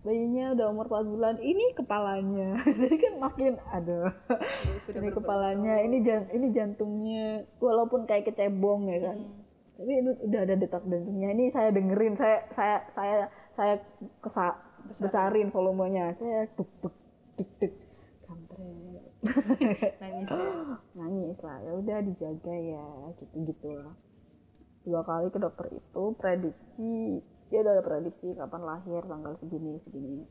bayinya 0.08 0.56
udah 0.56 0.66
umur 0.72 0.86
4 0.88 1.12
bulan. 1.12 1.34
Ini 1.36 1.76
kepalanya. 1.76 2.64
Jadi 2.80 2.96
kan 2.96 3.14
makin 3.20 3.52
aduh. 3.68 4.08
Ya, 4.08 4.76
sudah 4.88 5.00
ini 5.04 5.08
kepalanya. 5.12 5.74
Ini 5.84 5.96
jan 6.00 6.22
ini 6.32 6.46
jantungnya. 6.56 7.44
Walaupun 7.60 8.08
kayak 8.08 8.32
kecebong 8.32 8.88
ya 8.88 9.12
kan. 9.12 9.18
Tapi 9.76 9.92
ini 9.92 10.10
udah 10.24 10.40
ada 10.48 10.54
detak 10.56 10.82
jantungnya. 10.88 11.28
Ini 11.36 11.44
saya 11.52 11.68
dengerin. 11.76 12.16
Saya 12.16 12.38
saya 12.56 12.76
saya 12.96 13.18
saya 13.52 13.74
kesa 14.24 14.46
besarin. 14.96 15.52
volumenya. 15.52 16.16
Saya 16.16 16.48
tuk 16.56 16.72
tuk 16.80 16.96
tuk 17.36 17.72
kampret. 18.24 19.04
Nangis 20.00 20.28
ya? 20.32 20.52
Nangis 20.96 21.38
lah. 21.44 21.58
Ya 21.68 21.72
udah 21.76 21.98
dijaga 22.00 22.56
ya. 22.56 22.86
Gitu 23.20 23.36
gitu 23.44 23.68
lah. 23.76 23.92
Dua 24.88 25.04
kali 25.04 25.28
ke 25.28 25.36
dokter 25.36 25.68
itu 25.68 26.04
prediksi 26.16 27.20
dia 27.48 27.64
udah 27.64 27.72
ada 27.80 27.84
prediksi 27.84 28.36
kapan 28.36 28.62
lahir 28.64 29.02
tanggal 29.08 29.32
segini 29.40 29.80
segini. 29.88 30.24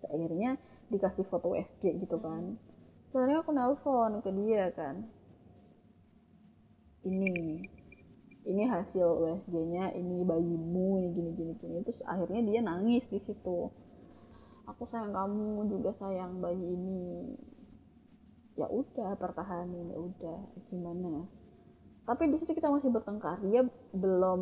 Terus 0.00 0.04
akhirnya 0.08 0.50
dikasih 0.88 1.24
foto 1.28 1.52
USG 1.52 2.00
gitu 2.00 2.16
kan. 2.18 2.56
Soalnya 3.12 3.44
aku 3.44 3.52
nelpon 3.52 4.24
ke 4.24 4.30
dia 4.32 4.72
kan. 4.72 5.04
Ini 7.04 7.32
ini 8.48 8.62
hasil 8.64 9.04
USG-nya 9.04 9.92
ini 9.92 10.24
bayimu 10.24 11.04
ini 11.04 11.08
gini 11.12 11.30
gini 11.36 11.52
gini. 11.60 11.78
Terus 11.84 12.00
akhirnya 12.08 12.40
dia 12.48 12.60
nangis 12.64 13.04
di 13.12 13.20
situ. 13.20 13.68
Aku 14.64 14.82
sayang 14.88 15.12
kamu 15.12 15.68
juga 15.68 15.92
sayang 16.00 16.40
bayi 16.40 16.64
ini. 16.64 17.36
Ya 18.56 18.66
udah 18.72 19.20
pertahanin 19.20 19.92
ya 19.92 19.98
udah. 20.00 20.40
Gimana? 20.72 21.28
Tapi 22.08 22.32
di 22.32 22.36
situ 22.40 22.56
kita 22.56 22.72
masih 22.72 22.88
bertengkar. 22.88 23.36
Dia 23.44 23.68
belum 23.92 24.40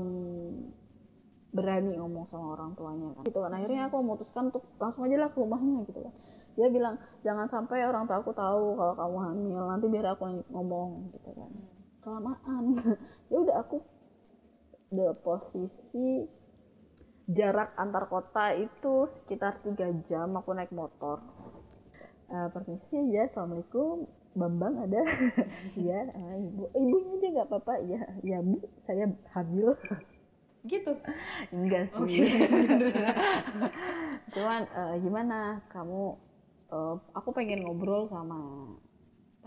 berani 1.49 1.97
ngomong 1.97 2.29
sama 2.29 2.55
orang 2.57 2.77
tuanya 2.77 3.09
kan. 3.17 3.25
Gitu 3.25 3.39
kan. 3.41 3.53
Akhirnya 3.57 3.81
aku 3.89 3.97
memutuskan 4.05 4.45
untuk 4.53 4.65
langsung 4.77 5.03
aja 5.09 5.17
lah 5.17 5.29
ke 5.33 5.39
rumahnya 5.41 5.79
gitu 5.89 6.01
kan. 6.05 6.15
Dia 6.59 6.69
bilang 6.75 6.95
jangan 7.23 7.47
sampai 7.49 7.87
orang 7.87 8.05
tua 8.11 8.19
aku 8.21 8.33
tahu 8.35 8.75
kalau 8.75 8.95
kamu 8.99 9.19
hamil 9.31 9.63
nanti 9.71 9.87
biar 9.87 10.07
aku 10.13 10.25
ngomong 10.53 10.91
gitu 11.15 11.31
kan. 11.33 11.51
Kelamaan. 12.05 12.65
Ya 13.33 13.37
udah 13.45 13.61
aku 13.61 13.85
the 14.89 15.13
posisi 15.21 16.25
jarak 17.29 17.77
antar 17.77 18.09
kota 18.09 18.57
itu 18.57 19.05
sekitar 19.21 19.61
tiga 19.61 19.93
jam 20.09 20.33
aku 20.33 20.57
naik 20.57 20.73
motor. 20.73 21.21
Eh, 22.29 22.49
permisi 22.53 22.97
ya 23.13 23.29
assalamualaikum. 23.29 24.09
Bambang 24.37 24.81
ada? 24.85 25.01
Ya 25.89 26.09
eh, 26.09 26.35
ibu 26.45 26.69
ibunya 26.73 27.13
aja 27.17 27.27
nggak 27.37 27.49
apa-apa. 27.53 27.75
Ya 27.85 28.01
ya 28.25 28.39
bu 28.41 28.61
saya 28.85 29.13
hamil 29.37 29.77
gitu. 30.69 30.93
Enggak 31.51 31.89
sih. 31.97 32.21
Cuman 34.37 34.63
eh, 34.69 34.95
gimana? 35.01 35.65
Kamu 35.73 36.03
eh, 36.71 36.95
aku 37.17 37.29
pengen 37.33 37.65
ngobrol 37.65 38.07
sama 38.13 38.69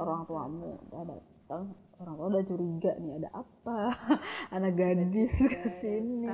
orang 0.02 0.26
tuamu. 0.26 0.82
Ada 0.90 1.16
orang 2.02 2.16
tua 2.18 2.28
udah 2.34 2.44
curiga 2.50 2.92
nih 2.98 3.22
ada 3.22 3.30
apa? 3.46 3.80
Anak 4.56 4.74
gadis 4.74 5.32
ke 5.38 5.70
sini 5.80 6.26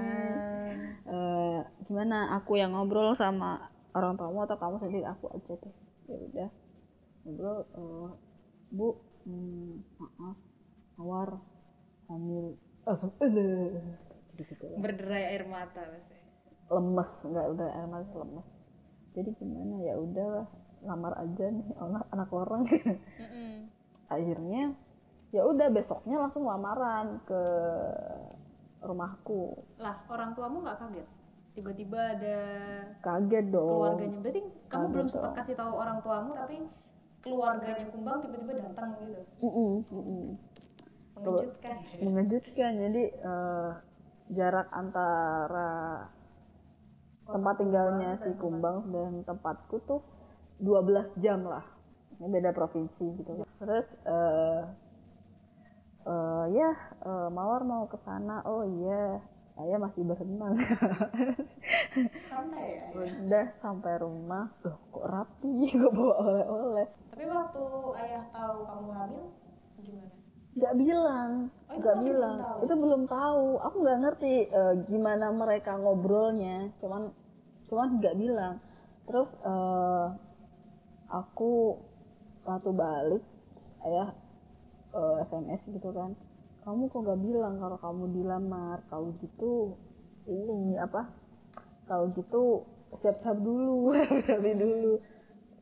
Eh, 1.07 1.59
gimana? 1.87 2.35
Aku 2.39 2.59
yang 2.59 2.75
ngobrol 2.75 3.15
sama 3.15 3.71
orang 3.95 4.15
tuamu 4.15 4.43
atau 4.43 4.59
kamu 4.59 4.75
sendiri? 4.79 5.05
Aku 5.07 5.31
aja 5.31 5.53
deh. 5.55 5.73
Ya 6.07 6.15
udah. 6.15 6.49
Ngobrol 7.27 7.59
eh, 7.63 8.09
bu 8.71 8.87
hmm, 9.27 9.83
maaf. 9.99 10.37
Mawar 10.97 11.29
hamil. 12.09 12.57
Langsung 12.87 13.11
gitu 14.37 14.65
berderai 14.77 15.33
air 15.33 15.43
mata 15.49 15.81
pasti 15.81 16.15
lemes 16.67 17.09
nggak 17.23 17.47
udah 17.55 17.69
emang 17.79 18.03
lemes. 18.11 18.47
Jadi 19.15 19.29
gimana? 19.39 19.75
Ya 19.81 19.95
udah 19.97 20.45
lamar 20.83 21.15
aja 21.17 21.45
nih 21.49 21.67
anak 21.83 22.03
anak 22.11 22.29
orang. 22.29 22.61
Akhirnya 24.07 24.75
ya 25.31 25.41
udah 25.43 25.67
besoknya 25.71 26.19
langsung 26.21 26.43
lamaran 26.43 27.23
ke 27.23 27.41
rumahku. 28.83 29.57
Lah 29.81 30.03
orang 30.11 30.35
tuamu 30.35 30.63
nggak 30.63 30.77
kaget? 30.79 31.07
Tiba-tiba 31.55 31.99
ada 32.19 32.37
kaget 33.01 33.45
dong. 33.49 33.67
keluarganya. 33.71 34.17
Berarti 34.21 34.41
kamu 34.43 34.67
Kaget 34.69 34.91
belum 34.93 35.07
sempat 35.09 35.31
dong. 35.31 35.37
kasih 35.41 35.55
tahu 35.57 35.71
orang 35.73 35.97
tuamu 36.05 36.31
tapi 36.35 36.55
keluarganya 37.25 37.85
kumbang 37.89 38.17
tiba-tiba 38.21 38.53
datang 38.61 38.89
gitu. 39.01 39.21
Mm-mm, 39.41 39.73
mm-mm. 39.89 40.25
mengejutkan. 41.17 41.75
Mengejutkan. 42.03 42.71
Jadi 42.77 43.03
eh, 43.09 43.71
jarak 44.31 44.67
antara 44.75 46.03
tempat 47.27 47.55
tinggalnya 47.59 48.15
si 48.23 48.31
kumbang 48.39 48.87
dan 48.91 49.23
tempatku 49.27 49.83
tuh 49.83 50.01
12 50.63 51.21
jam 51.21 51.43
lah. 51.43 51.63
Ini 52.17 52.27
beda 52.33 52.51
provinsi 52.55 53.05
gitu. 53.19 53.45
Terus 53.61 53.87
eh 54.07 54.61
eh, 56.07 56.45
ya 56.55 56.71
eh, 57.03 57.29
mawar 57.29 57.61
mau 57.67 57.85
ke 57.85 57.99
sana. 58.01 58.41
Oh 58.47 58.63
iya 58.63 59.21
saya 59.57 59.75
masih 59.81 60.01
berenang. 60.05 60.53
Santai 62.29 62.67
ya? 62.77 62.85
Udah 62.95 63.45
sampai 63.61 63.93
rumah. 64.01 64.49
Loh 64.65 64.77
kok 64.93 65.05
rapi? 65.05 65.53
Kok 65.81 65.91
bawa 65.93 66.15
oleh-oleh? 66.25 66.87
Tapi 67.13 67.25
waktu 67.25 67.63
ayah 68.05 68.23
tahu 68.29 68.57
kamu 68.65 68.91
hamil 68.93 69.25
gimana 69.77 70.16
nggak 70.57 70.75
bilang. 70.81 71.31
Oh, 71.69 71.75
nggak 71.77 71.95
belum 72.01 72.07
bilang. 72.09 72.37
tahu? 72.41 72.57
itu 72.65 72.73
belum 72.73 73.03
tahu. 73.05 73.45
Aku 73.61 73.75
nggak 73.85 73.99
ngerti 74.01 74.33
eh, 74.49 74.73
gimana 74.89 75.25
mereka 75.29 75.71
ngobrolnya. 75.77 76.73
Cuman 76.81 77.13
cuman 77.69 77.87
nggak 78.01 78.17
bilang. 78.17 78.53
Terus 79.05 79.29
eh, 79.45 80.05
aku 81.13 81.77
waktu 82.43 82.71
balik 82.73 83.23
ayah 83.85 84.09
eh, 84.97 85.15
sms 85.29 85.61
gitu 85.77 85.89
kan. 85.93 86.17
Kamu 86.65 86.89
kok 86.89 87.05
nggak 87.05 87.21
bilang 87.21 87.53
kalau 87.61 87.77
kamu 87.77 88.03
dilamar? 88.17 88.81
Kalau 88.89 89.13
gitu 89.21 89.77
ini 90.25 90.75
apa? 90.81 91.05
Kalau 91.85 92.09
gitu 92.17 92.65
siap-siap 92.97 93.37
dulu. 93.37 93.93
Siapin 94.25 94.57
dulu. 94.57 94.97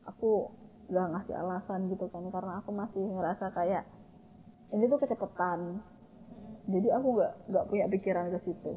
Aku 0.08 0.50
nggak 0.88 1.06
ngasih 1.12 1.36
alasan 1.36 1.92
gitu 1.92 2.08
kan. 2.08 2.24
Karena 2.32 2.64
aku 2.64 2.72
masih 2.72 3.04
ngerasa 3.12 3.52
kayak 3.52 3.84
ini 4.74 4.84
tuh 4.90 4.98
kecepatan. 4.98 5.78
Jadi 6.66 6.88
aku 6.90 7.06
nggak 7.14 7.32
nggak 7.46 7.66
punya 7.70 7.86
pikiran 7.86 8.34
ke 8.34 8.38
situ. 8.42 8.72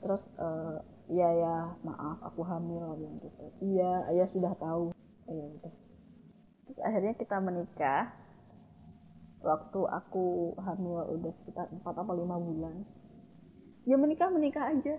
Terus 0.00 0.22
eh, 0.40 0.76
iya 1.12 1.28
ya 1.36 1.56
maaf 1.84 2.18
aku 2.24 2.40
hamil 2.44 2.96
bilang 2.96 3.20
gitu. 3.20 3.44
Iya 3.60 4.08
ayah 4.14 4.28
sudah 4.32 4.52
tahu. 4.56 4.96
Oh, 5.28 5.34
ya 5.34 5.44
udah 5.44 5.72
terus 6.68 6.78
akhirnya 6.84 7.12
kita 7.16 7.36
menikah. 7.40 8.12
Waktu 9.38 9.80
aku 9.86 10.56
hamil 10.58 11.14
udah 11.14 11.32
sekitar 11.42 11.70
4 11.70 11.84
apa 11.84 12.12
lima 12.16 12.36
bulan. 12.40 12.82
Ya 13.86 13.94
menikah 13.94 14.28
menikah 14.32 14.72
aja. 14.72 14.98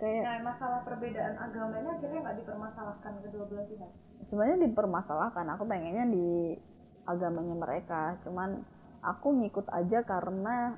Kayak 0.00 0.22
nah 0.24 0.38
masalah 0.48 0.80
perbedaan 0.82 1.36
agamanya 1.36 1.92
akhirnya 2.00 2.20
nggak 2.24 2.38
dipermasalahkan 2.40 3.12
kedua 3.20 3.44
belah 3.46 3.66
pihak? 3.68 3.90
Sebenarnya 4.32 4.58
dipermasalahkan. 4.64 5.46
Aku 5.54 5.68
pengennya 5.68 6.08
di 6.08 6.56
agamanya 7.04 7.54
mereka. 7.54 8.16
Cuman 8.24 8.64
aku 9.00 9.28
ngikut 9.40 9.66
aja 9.72 10.04
karena 10.04 10.76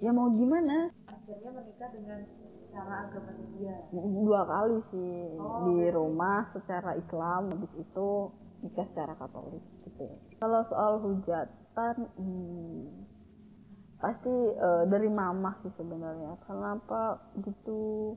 ya 0.00 0.10
mau 0.12 0.28
gimana? 0.32 0.92
Akhirnya 1.08 1.50
menikah 1.52 1.90
dengan 1.92 2.20
cara 2.74 2.94
agama 3.08 3.32
dia 3.56 3.76
dua 3.94 4.42
kali 4.44 4.78
sih. 4.92 5.16
Di 5.38 5.76
rumah 5.94 6.50
secara 6.52 6.98
Islam 6.98 7.54
habis 7.54 7.72
itu 7.80 8.08
nikah 8.64 8.86
secara 8.92 9.14
Katolik 9.16 9.64
gitu. 9.88 10.06
Kalau 10.40 10.60
soal 10.68 10.92
hujatan 11.00 11.96
hmm, 12.18 13.08
pasti 14.02 14.34
eh, 14.52 14.84
dari 14.90 15.08
mama 15.08 15.56
sih 15.64 15.72
sebenarnya. 15.78 16.36
Kenapa 16.44 17.24
gitu? 17.40 18.14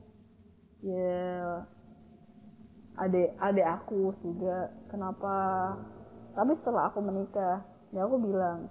Ya 0.84 1.66
adik 2.98 3.30
adik 3.40 3.68
aku 3.68 4.14
juga 4.26 4.74
kenapa? 4.90 5.36
Tapi 6.38 6.54
setelah 6.62 6.90
aku 6.90 7.02
menikah 7.02 7.66
ya 7.96 8.06
aku 8.06 8.20
bilang 8.22 8.70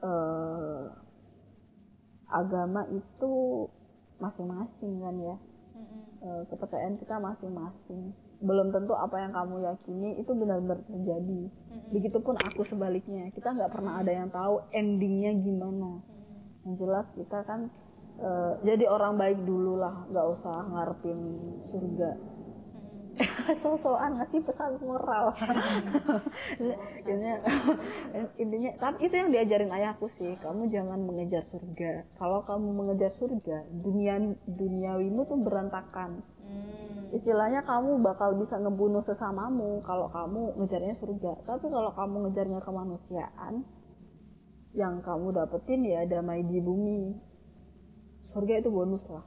eh 0.00 0.84
agama 2.30 2.86
itu 2.94 3.32
masing-masing 4.22 4.92
kan 5.02 5.16
ya. 5.18 5.36
Eh, 6.20 6.42
kepercayaan 6.52 7.00
kita 7.00 7.16
masing-masing. 7.16 8.12
Belum 8.44 8.68
tentu 8.72 8.92
apa 8.92 9.16
yang 9.20 9.32
kamu 9.32 9.64
yakini 9.64 10.20
itu 10.20 10.32
benar-benar 10.36 10.84
terjadi. 10.84 11.42
Begitupun 11.92 12.36
aku 12.36 12.64
sebaliknya 12.68 13.32
kita 13.32 13.56
nggak 13.56 13.72
pernah 13.72 14.00
ada 14.00 14.12
yang 14.12 14.28
tahu 14.28 14.60
endingnya 14.76 15.32
gimana. 15.40 16.04
Yang 16.68 16.74
jelas 16.84 17.06
kita 17.16 17.38
kan 17.48 17.72
eh, 18.20 18.52
jadi 18.68 18.84
orang 18.84 19.16
baik 19.16 19.40
dulu 19.48 19.80
lah 19.80 20.04
nggak 20.12 20.26
usah 20.38 20.56
ngarepin 20.68 21.20
surga 21.72 22.10
so-soan 23.62 24.16
ngasih 24.16 24.40
pesan 24.44 24.80
moral. 24.82 25.34
Intinya 27.00 27.34
intinya 28.36 28.70
tapi 28.80 29.08
itu 29.08 29.14
yang 29.16 29.30
diajarin 29.32 29.72
ayahku 29.72 30.08
sih. 30.16 30.36
Kamu 30.40 30.68
jangan 30.72 31.00
mengejar 31.04 31.44
surga. 31.52 32.08
Kalau 32.16 32.42
kamu 32.44 32.68
mengejar 32.72 33.12
surga 33.20 33.68
dunia 33.70 34.36
duniawimu 34.48 35.22
tuh 35.28 35.38
berantakan. 35.40 36.22
Hmm. 36.50 37.14
istilahnya 37.14 37.62
kamu 37.62 38.02
bakal 38.02 38.34
bisa 38.34 38.58
ngebunuh 38.58 39.06
sesamamu 39.06 39.86
kalau 39.86 40.10
kamu 40.10 40.58
ngejarnya 40.58 40.98
surga. 40.98 41.46
Tapi 41.46 41.66
kalau 41.70 41.94
kamu 41.94 42.26
ngejarnya 42.26 42.58
kemanusiaan 42.66 43.62
yang 44.74 44.98
kamu 44.98 45.30
dapetin 45.30 45.86
ya 45.86 46.02
damai 46.10 46.42
di 46.42 46.58
bumi. 46.58 47.14
Surga 48.34 48.62
itu 48.62 48.70
bonus 48.70 49.02
lah 49.06 49.22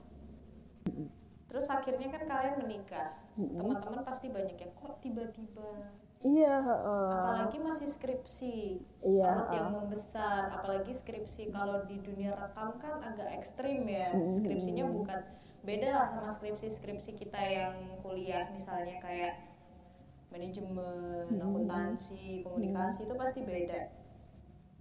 Terus 1.54 1.70
akhirnya 1.70 2.10
kan 2.10 2.26
kalian 2.26 2.56
menikah. 2.66 3.14
Teman-teman 3.38 4.02
pasti 4.02 4.34
banyak 4.34 4.58
yang 4.58 4.74
kok 4.74 4.98
tiba-tiba. 5.06 5.94
iya 6.24 6.56
heeh. 6.64 7.12
Apalagi 7.14 7.58
masih 7.62 7.88
skripsi. 7.94 8.80
Iya, 9.04 9.28
Perut 9.28 9.50
yang 9.54 9.70
membesar, 9.76 10.50
apalagi 10.50 10.96
skripsi 10.96 11.52
kalau 11.54 11.84
di 11.86 12.00
dunia 12.02 12.34
rekam 12.34 12.74
kan 12.82 13.06
agak 13.06 13.38
ekstrim 13.38 13.86
ya. 13.86 14.10
Skripsinya 14.34 14.88
bukan 14.90 15.20
beda 15.62 15.88
lah 15.94 16.08
sama 16.10 16.32
skripsi-skripsi 16.34 17.12
kita 17.22 17.38
yang 17.38 17.76
kuliah 18.02 18.50
misalnya 18.50 18.98
kayak 19.04 19.54
manajemen, 20.34 21.30
akuntansi, 21.38 22.42
komunikasi 22.42 23.06
itu 23.06 23.14
pasti 23.14 23.40
beda. 23.46 24.03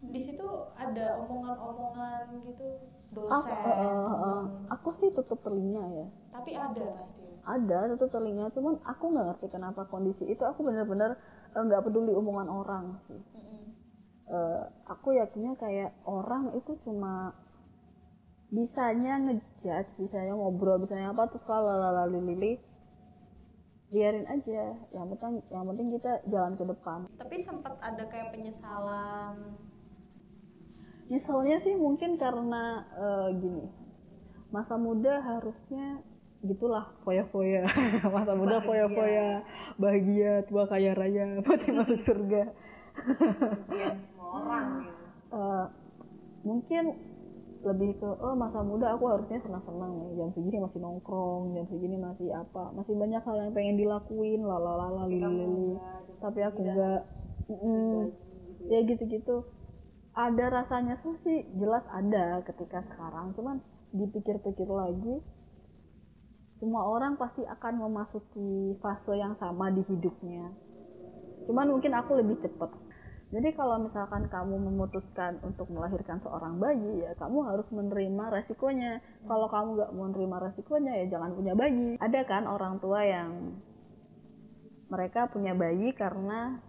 Di 0.03 0.19
situ 0.19 0.47
ada 0.75 1.07
omongan-omongan 1.23 2.43
gitu 2.43 2.69
aku, 3.15 3.47
dosen. 3.47 3.55
eh, 3.55 3.77
eh, 3.79 4.15
eh, 4.27 4.43
aku 4.73 4.89
sih 4.99 5.09
tutup 5.15 5.39
telinga 5.47 5.85
ya 5.95 6.07
Tapi 6.33 6.51
ada 6.59 6.85
pasti. 6.99 7.23
ada 7.43 7.79
tutup 7.95 8.11
telinga 8.11 8.51
cuman 8.51 8.83
aku 8.83 9.05
nggak 9.11 9.27
ngerti 9.31 9.47
kenapa 9.51 9.87
kondisi 9.87 10.27
itu 10.27 10.43
aku 10.43 10.67
benar-benar 10.67 11.15
eh, 11.55 11.63
nggak 11.63 11.87
peduli 11.87 12.11
omongan 12.13 12.49
orang 12.51 12.99
sih 13.07 13.21
Eh, 14.33 14.63
aku 14.89 15.13
yakinnya 15.13 15.53
kayak 15.61 15.93
orang 16.09 16.57
itu 16.57 16.73
cuma 16.89 17.37
bisanya 18.49 19.21
ngejudge, 19.21 19.93
bisanya 20.01 20.33
ngobrol, 20.33 20.81
bisanya 20.81 21.13
apa 21.13 21.29
terus 21.29 21.45
kalau 21.45 21.69
lalalili 21.69 22.57
biarin 23.93 24.25
aja. 24.25 24.73
Yang 24.89 25.07
penting 25.13 25.35
yang 25.53 25.65
penting 25.69 25.87
kita 25.93 26.13
jalan 26.33 26.57
ke 26.57 26.65
depan. 26.65 26.99
Tapi 27.21 27.37
sempat 27.45 27.77
ada 27.77 28.09
kayak 28.09 28.33
penyesalan. 28.33 29.37
Nyeselnya 31.13 31.61
sih 31.61 31.77
mungkin 31.77 32.17
karena 32.17 32.89
eh, 32.97 33.29
gini. 33.37 33.69
Masa 34.49 34.81
muda 34.81 35.21
harusnya 35.21 36.01
gitulah 36.41 36.89
foya-foya. 37.05 37.69
Masa 38.17 38.33
muda 38.33 38.65
foya-foya, 38.65 39.45
bahagia, 39.77 40.43
tua 40.49 40.65
kaya 40.65 40.97
raya, 40.97 41.37
mati 41.47 41.69
masuk 41.69 42.01
surga. 42.01 42.43
semua 42.97 44.27
orang 44.41 44.67
gitu 44.89 45.01
Eh, 45.33 45.67
mungkin 46.45 46.85
lebih 47.65 47.97
ke 47.97 48.09
oh 48.21 48.37
masa 48.37 48.61
muda 48.61 48.93
aku 48.93 49.09
harusnya 49.09 49.41
senang-senang 49.41 49.97
nih 49.97 50.21
jam 50.21 50.29
segini 50.35 50.59
masih 50.61 50.79
nongkrong 50.83 51.57
jam 51.57 51.65
segini 51.73 51.97
masih 51.97 52.29
apa 52.37 52.69
masih 52.75 52.93
banyak 52.99 53.23
hal 53.23 53.37
yang 53.39 53.55
pengen 53.55 53.81
dilakuin 53.81 54.43
lalalala 54.45 55.07
lili 55.09 55.79
tapi 56.21 56.43
aku 56.45 56.67
enggak 56.67 57.07
Mm-mm. 57.49 58.13
ya 58.67 58.83
gitu-gitu 58.83 59.47
ada 60.13 60.45
rasanya 60.53 61.01
sih 61.03 61.49
jelas 61.57 61.85
ada 61.89 62.45
ketika 62.45 62.85
sekarang 62.93 63.33
cuman 63.33 63.57
dipikir-pikir 63.97 64.69
lagi 64.69 65.25
semua 66.61 66.85
orang 66.85 67.17
pasti 67.17 67.43
akan 67.43 67.75
memasuki 67.81 68.77
fase 68.79 69.13
yang 69.17 69.35
sama 69.41 69.73
di 69.73 69.81
hidupnya 69.89 70.53
cuman 71.49 71.73
mungkin 71.73 71.93
aku 71.97 72.21
lebih 72.21 72.39
cepet 72.45 72.71
jadi 73.33 73.49
kalau 73.57 73.81
misalkan 73.81 74.29
kamu 74.29 74.61
memutuskan 74.61 75.41
untuk 75.41 75.73
melahirkan 75.73 76.21
seorang 76.21 76.61
bayi, 76.61 77.01
ya 77.01 77.17
kamu 77.17 77.41
harus 77.49 77.65
menerima 77.73 78.29
resikonya. 78.29 79.01
Kalau 79.25 79.49
kamu 79.49 79.69
nggak 79.81 79.91
mau 79.97 80.05
menerima 80.05 80.37
resikonya, 80.53 80.93
ya 81.01 81.17
jangan 81.17 81.33
punya 81.33 81.57
bayi. 81.57 81.97
Ada 81.97 82.29
kan 82.29 82.45
orang 82.45 82.77
tua 82.85 83.01
yang 83.01 83.57
mereka 84.93 85.33
punya 85.33 85.57
bayi 85.57 85.97
karena 85.97 86.61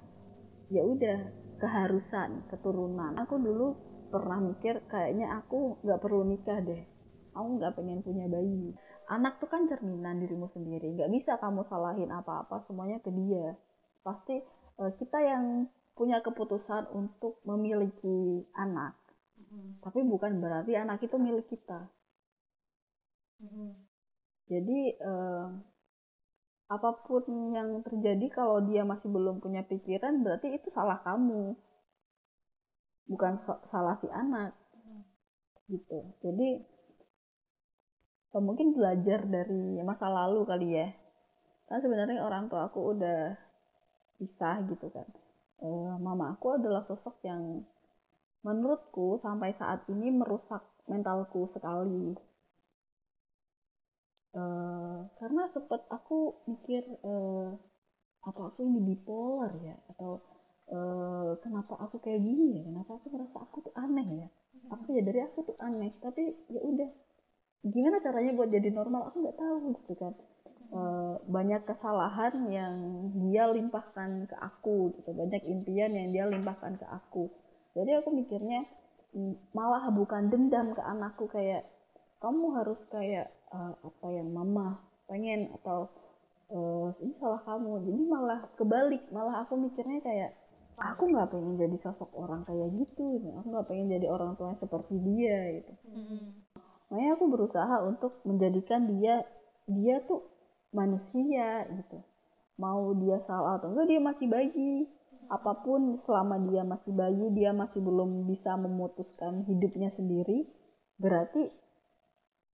ya 0.71 0.87
udah 0.87 1.42
keharusan 1.63 2.43
keturunan. 2.51 3.15
Aku 3.23 3.39
dulu 3.39 3.79
pernah 4.11 4.43
mikir 4.43 4.83
kayaknya 4.91 5.31
aku 5.39 5.79
nggak 5.79 6.03
perlu 6.03 6.27
nikah 6.27 6.59
deh. 6.59 6.83
Aku 7.31 7.55
nggak 7.55 7.79
pengen 7.79 8.03
punya 8.03 8.27
bayi. 8.27 8.75
Anak 9.07 9.39
tuh 9.39 9.47
kan 9.47 9.63
cerminan 9.71 10.19
dirimu 10.19 10.51
sendiri. 10.51 10.91
Nggak 10.91 11.11
bisa 11.15 11.31
kamu 11.39 11.63
salahin 11.71 12.11
apa-apa 12.11 12.67
semuanya 12.67 12.99
ke 12.99 13.09
dia. 13.15 13.55
Pasti 14.03 14.43
eh, 14.83 14.91
kita 14.99 15.23
yang 15.23 15.71
punya 15.95 16.19
keputusan 16.19 16.91
untuk 16.91 17.39
memiliki 17.47 18.43
anak. 18.59 18.99
Tapi 19.79 20.03
bukan 20.03 20.43
berarti 20.43 20.75
anak 20.75 20.99
itu 20.99 21.15
milik 21.15 21.47
kita. 21.47 21.87
Jadi 24.51 24.79
eh, 24.99 25.47
apa 26.71 26.89
pun 27.03 27.23
yang 27.53 27.83
terjadi 27.83 28.27
kalau 28.31 28.63
dia 28.63 28.87
masih 28.87 29.11
belum 29.11 29.43
punya 29.43 29.61
pikiran 29.67 30.23
berarti 30.23 30.55
itu 30.55 30.67
salah 30.71 30.99
kamu. 31.03 31.55
Bukan 33.07 33.33
so- 33.43 33.63
salah 33.71 33.99
si 33.99 34.07
anak. 34.07 34.55
Gitu. 35.67 35.99
Jadi 36.23 36.49
mungkin 38.33 38.73
belajar 38.73 39.29
dari 39.29 39.77
masa 39.85 40.09
lalu 40.09 40.41
kali 40.47 40.67
ya. 40.73 40.87
Kan 41.69 41.79
sebenarnya 41.83 42.23
orang 42.25 42.49
tua 42.49 42.67
aku 42.67 42.97
udah 42.97 43.37
pisah 44.17 44.63
gitu 44.71 44.89
kan. 44.89 45.05
Eh, 45.63 45.95
mama 46.01 46.35
aku 46.35 46.57
adalah 46.57 46.83
sosok 46.89 47.23
yang 47.23 47.63
menurutku 48.43 49.21
sampai 49.23 49.55
saat 49.55 49.87
ini 49.87 50.11
merusak 50.11 50.63
mentalku 50.89 51.47
sekali. 51.55 52.32
Eh, 54.33 54.99
karena 55.21 55.45
sempet 55.53 55.85
aku 55.93 56.41
mikir 56.49 56.81
eh, 57.05 57.49
apa 58.25 58.41
aku 58.49 58.65
ini 58.65 58.81
bipolar 58.81 59.53
ya? 59.61 59.77
Atau 59.93 60.25
eh, 60.73 61.31
kenapa 61.45 61.77
aku 61.77 62.01
kayak 62.01 62.21
gini 62.25 62.57
ya? 62.57 62.61
Kenapa 62.65 62.97
aku 62.97 63.07
merasa 63.13 63.37
aku 63.45 63.57
tuh 63.69 63.73
aneh 63.77 64.25
ya? 64.25 64.27
Apa 64.73 64.89
ya 64.89 65.01
dari 65.05 65.21
aku 65.21 65.53
tuh 65.53 65.57
aneh 65.61 65.93
tapi 66.01 66.33
ya 66.49 66.61
udah. 66.65 66.89
Gimana 67.63 68.01
caranya 68.03 68.31
buat 68.35 68.49
jadi 68.51 68.69
normal? 68.73 69.13
Aku 69.13 69.21
nggak 69.21 69.37
tahu 69.37 69.57
gitu 69.77 69.93
kan. 70.01 70.13
Eh, 70.73 71.15
banyak 71.29 71.61
kesalahan 71.69 72.33
yang 72.49 72.75
dia 73.21 73.45
limpahkan 73.53 74.25
ke 74.25 74.35
aku 74.41 74.97
gitu. 74.97 75.13
Banyak 75.13 75.45
impian 75.45 75.93
yang 75.93 76.09
dia 76.09 76.25
limpahkan 76.25 76.73
ke 76.81 76.85
aku. 76.89 77.29
Jadi 77.77 78.01
aku 78.01 78.09
mikirnya 78.09 78.65
malah 79.53 79.93
bukan 79.93 80.33
dendam 80.33 80.73
ke 80.73 80.81
anakku 80.81 81.29
kayak 81.29 81.69
kamu 82.17 82.49
harus 82.57 82.81
kayak 82.89 83.29
eh, 83.53 83.73
apa 83.77 84.07
yang 84.09 84.29
mama 84.33 84.81
pengen 85.05 85.53
atau 85.61 85.89
eh, 86.49 86.87
ini 87.05 87.13
salah 87.21 87.41
kamu. 87.45 87.85
Jadi 87.85 88.01
malah 88.09 88.41
kebalik. 88.57 89.03
Malah 89.13 89.45
aku 89.45 89.53
mikirnya 89.55 90.01
kayak 90.01 90.31
aku 90.77 91.05
nggak 91.13 91.29
pengen 91.29 91.55
jadi 91.61 91.77
sosok 91.85 92.09
orang 92.17 92.41
kayak 92.49 92.73
gitu. 92.81 93.21
Gitu. 93.21 93.29
aku 93.29 93.47
nggak 93.53 93.67
pengen 93.69 93.87
jadi 93.93 94.07
orang 94.09 94.33
tua 94.35 94.53
yang 94.53 94.59
seperti 94.61 94.95
dia 95.01 95.37
gitu. 95.61 95.73
Makanya 96.89 97.11
aku 97.17 97.25
berusaha 97.29 97.75
untuk 97.85 98.21
menjadikan 98.25 98.85
dia 98.89 99.25
dia 99.69 100.01
tuh 100.05 100.25
manusia 100.73 101.65
gitu. 101.69 102.01
Mau 102.57 102.93
dia 103.01 103.21
salah 103.25 103.57
atau 103.61 103.73
enggak 103.73 103.87
dia 103.89 104.01
masih 104.01 104.27
bayi. 104.29 104.73
Apa 105.31 105.63
pun 105.65 106.03
selama 106.03 106.35
dia 106.51 106.61
masih 106.67 106.91
bayi 106.93 107.25
dia 107.33 107.55
masih 107.55 107.79
belum 107.79 108.27
bisa 108.27 108.53
memutuskan 108.59 109.47
hidupnya 109.47 109.89
sendiri 109.95 110.45
berarti 110.99 111.49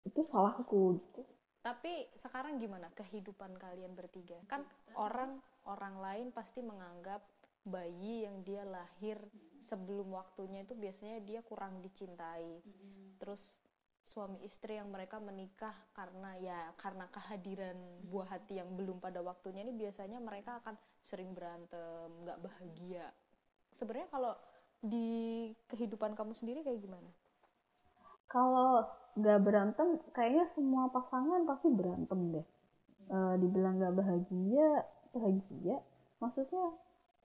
itu 0.08 0.22
salahku 0.32 1.00
gitu 1.00 1.22
Tapi 1.60 2.08
sekarang 2.24 2.56
gimana 2.56 2.88
kehidupan 2.96 3.60
kalian 3.60 3.92
bertiga? 3.92 4.40
Kan 4.48 4.64
orang 4.96 5.44
orang 5.68 6.00
lain 6.00 6.28
pasti 6.32 6.64
menganggap 6.64 7.20
bayi 7.68 8.24
yang 8.24 8.40
dia 8.48 8.64
lahir 8.64 9.20
sebelum 9.68 10.16
waktunya 10.16 10.64
itu 10.64 10.74
biasanya 10.74 11.20
dia 11.20 11.44
kurang 11.44 11.84
dicintai. 11.84 12.64
Terus 13.20 13.44
suami 14.02 14.42
istri 14.42 14.80
yang 14.80 14.90
mereka 14.90 15.22
menikah 15.22 15.76
karena 15.94 16.34
ya 16.42 16.74
karena 16.82 17.06
kehadiran 17.14 17.78
buah 18.10 18.40
hati 18.40 18.58
yang 18.58 18.74
belum 18.74 18.98
pada 18.98 19.22
waktunya 19.22 19.62
ini 19.62 19.76
biasanya 19.76 20.18
mereka 20.18 20.58
akan 20.66 20.74
sering 21.06 21.36
berantem, 21.38 22.10
nggak 22.26 22.40
bahagia. 22.42 23.12
Sebenarnya 23.76 24.10
kalau 24.10 24.34
di 24.80 25.52
kehidupan 25.70 26.18
kamu 26.18 26.34
sendiri 26.34 26.66
kayak 26.66 26.82
gimana? 26.82 27.12
Kalau 28.30 28.86
nggak 29.18 29.40
berantem 29.42 30.00
kayaknya 30.14 30.46
semua 30.54 30.88
pasangan 30.94 31.44
pasti 31.50 31.68
berantem 31.74 32.20
deh. 32.40 32.46
Eh, 33.10 33.34
dibilang 33.42 33.82
nggak 33.82 33.96
bahagia 33.98 34.70
bahagia. 35.12 35.78
Maksudnya 36.22 36.66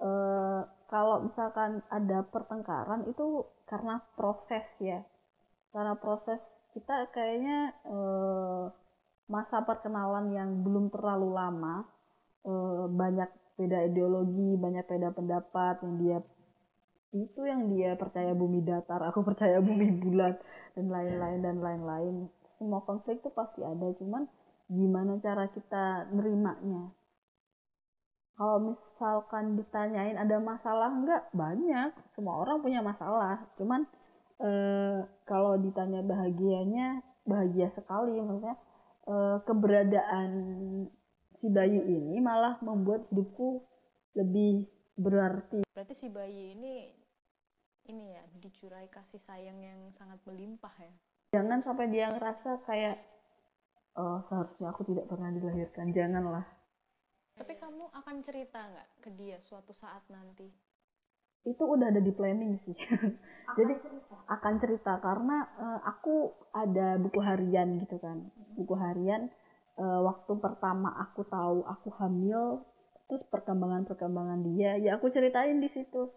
eh, 0.01 0.61
kalau 0.89 1.29
misalkan 1.29 1.85
ada 1.93 2.25
pertengkaran 2.25 3.05
itu 3.07 3.45
karena 3.69 4.01
proses 4.17 4.65
ya. 4.81 5.05
Karena 5.71 5.95
proses 6.01 6.41
kita 6.73 7.13
kayaknya 7.13 7.77
eh, 7.87 8.65
masa 9.29 9.61
perkenalan 9.65 10.33
yang 10.33 10.51
belum 10.65 10.89
terlalu 10.89 11.37
lama 11.37 11.85
eh, 12.49 12.85
banyak 12.89 13.31
beda 13.55 13.87
ideologi 13.87 14.59
banyak 14.59 14.85
beda 14.85 15.15
pendapat 15.15 15.79
yang 15.87 15.95
dia 16.03 16.19
itu 17.15 17.41
yang 17.47 17.71
dia 17.71 17.95
percaya 17.95 18.35
bumi 18.35 18.67
datar 18.67 18.99
aku 19.07 19.23
percaya 19.23 19.63
bumi 19.63 19.95
bulat 20.03 20.43
dan 20.75 20.87
lain-lain 20.91 21.41
dan 21.41 21.57
lain-lain. 21.63 22.15
Semua 22.59 22.83
konflik 22.83 23.23
itu 23.23 23.31
pasti 23.31 23.63
ada 23.63 23.91
cuman 23.99 24.27
gimana 24.71 25.19
cara 25.23 25.51
kita 25.51 26.11
nerimanya? 26.11 26.91
Kalau 28.35 28.75
misalkan 28.75 29.55
ditanyain 29.55 30.19
ada 30.19 30.43
masalah 30.43 30.91
enggak 30.91 31.31
banyak. 31.31 31.95
Semua 32.19 32.43
orang 32.43 32.59
punya 32.59 32.83
masalah. 32.83 33.47
Cuman 33.55 33.87
eh, 34.43 35.07
kalau 35.23 35.55
ditanya 35.63 36.03
bahagianya 36.03 36.99
bahagia 37.25 37.71
sekali 37.79 38.19
maksudnya 38.19 38.59
eh, 39.07 39.37
keberadaan 39.47 40.31
si 41.39 41.47
bayi 41.47 41.79
ini 41.79 42.19
malah 42.19 42.59
membuat 42.59 43.07
hidupku 43.15 43.63
lebih 44.19 44.67
berarti. 44.99 45.63
Berarti 45.71 45.95
si 45.95 46.11
bayi 46.11 46.59
ini 46.59 47.04
ini 47.89 48.17
ya 48.17 48.25
dicurai 48.41 48.89
kasih 48.89 49.21
sayang 49.25 49.61
yang 49.61 49.81
sangat 49.97 50.17
melimpah 50.25 50.73
ya. 50.81 50.93
jangan 51.37 51.61
sampai 51.67 51.91
dia 51.93 52.09
ngerasa 52.09 52.65
kayak 52.65 52.97
oh 53.95 54.25
seharusnya 54.27 54.71
aku 54.75 54.83
tidak 54.89 55.07
pernah 55.07 55.31
dilahirkan. 55.31 55.95
Janganlah. 55.95 56.47
Tapi 57.35 57.53
kamu 57.59 57.91
akan 57.91 58.17
cerita 58.23 58.63
nggak 58.63 58.89
ke 59.03 59.11
dia 59.19 59.39
suatu 59.43 59.75
saat 59.75 60.03
nanti? 60.11 60.51
itu 61.45 61.61
udah 61.61 61.93
ada 61.93 62.01
di 62.01 62.09
planning 62.09 62.57
sih. 62.65 62.73
Jadi 63.59 63.75
akan 64.33 64.55
cerita 64.65 64.97
karena 65.05 65.45
eh, 65.61 65.81
aku 65.85 66.33
ada 66.57 66.97
buku 66.97 67.21
harian 67.21 67.77
gitu 67.85 68.01
kan. 68.01 68.33
Buku 68.57 68.73
harian 68.81 69.29
eh, 69.77 70.01
waktu 70.01 70.33
pertama 70.41 70.97
aku 71.05 71.29
tahu 71.29 71.69
aku 71.69 71.93
hamil 72.01 72.65
terus 73.05 73.21
perkembangan 73.29 73.85
perkembangan 73.85 74.41
dia 74.49 74.81
ya 74.81 74.97
aku 74.97 75.13
ceritain 75.13 75.61
di 75.61 75.69
situ 75.77 76.09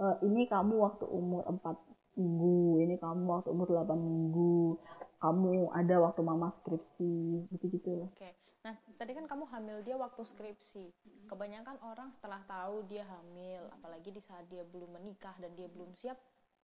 Eh, 0.00 0.16
ini 0.24 0.48
kamu 0.48 0.74
waktu 0.80 1.04
umur 1.04 1.44
4 1.44 1.76
minggu 2.16 2.80
ini 2.84 2.96
kamu 3.00 3.24
waktu 3.24 3.48
umur 3.52 3.68
8 3.72 3.96
minggu 3.96 4.76
kamu 5.20 5.72
ada 5.72 5.96
waktu 6.00 6.20
mama 6.20 6.52
skripsi 6.60 7.48
gitu 7.52 7.64
gitu 7.72 7.90
Oke. 8.08 8.36
Nah, 8.62 8.78
tadi 8.94 9.12
kan 9.12 9.26
kamu 9.26 9.44
hamil 9.50 9.82
dia 9.82 9.98
waktu 9.98 10.22
skripsi. 10.22 10.94
Kebanyakan 11.26 11.82
orang 11.82 12.14
setelah 12.14 12.40
tahu 12.46 12.86
dia 12.86 13.02
hamil, 13.02 13.66
apalagi 13.74 14.14
di 14.14 14.22
saat 14.22 14.46
dia 14.46 14.62
belum 14.62 15.02
menikah 15.02 15.34
dan 15.42 15.50
dia 15.58 15.66
belum 15.66 15.90
siap, 15.98 16.14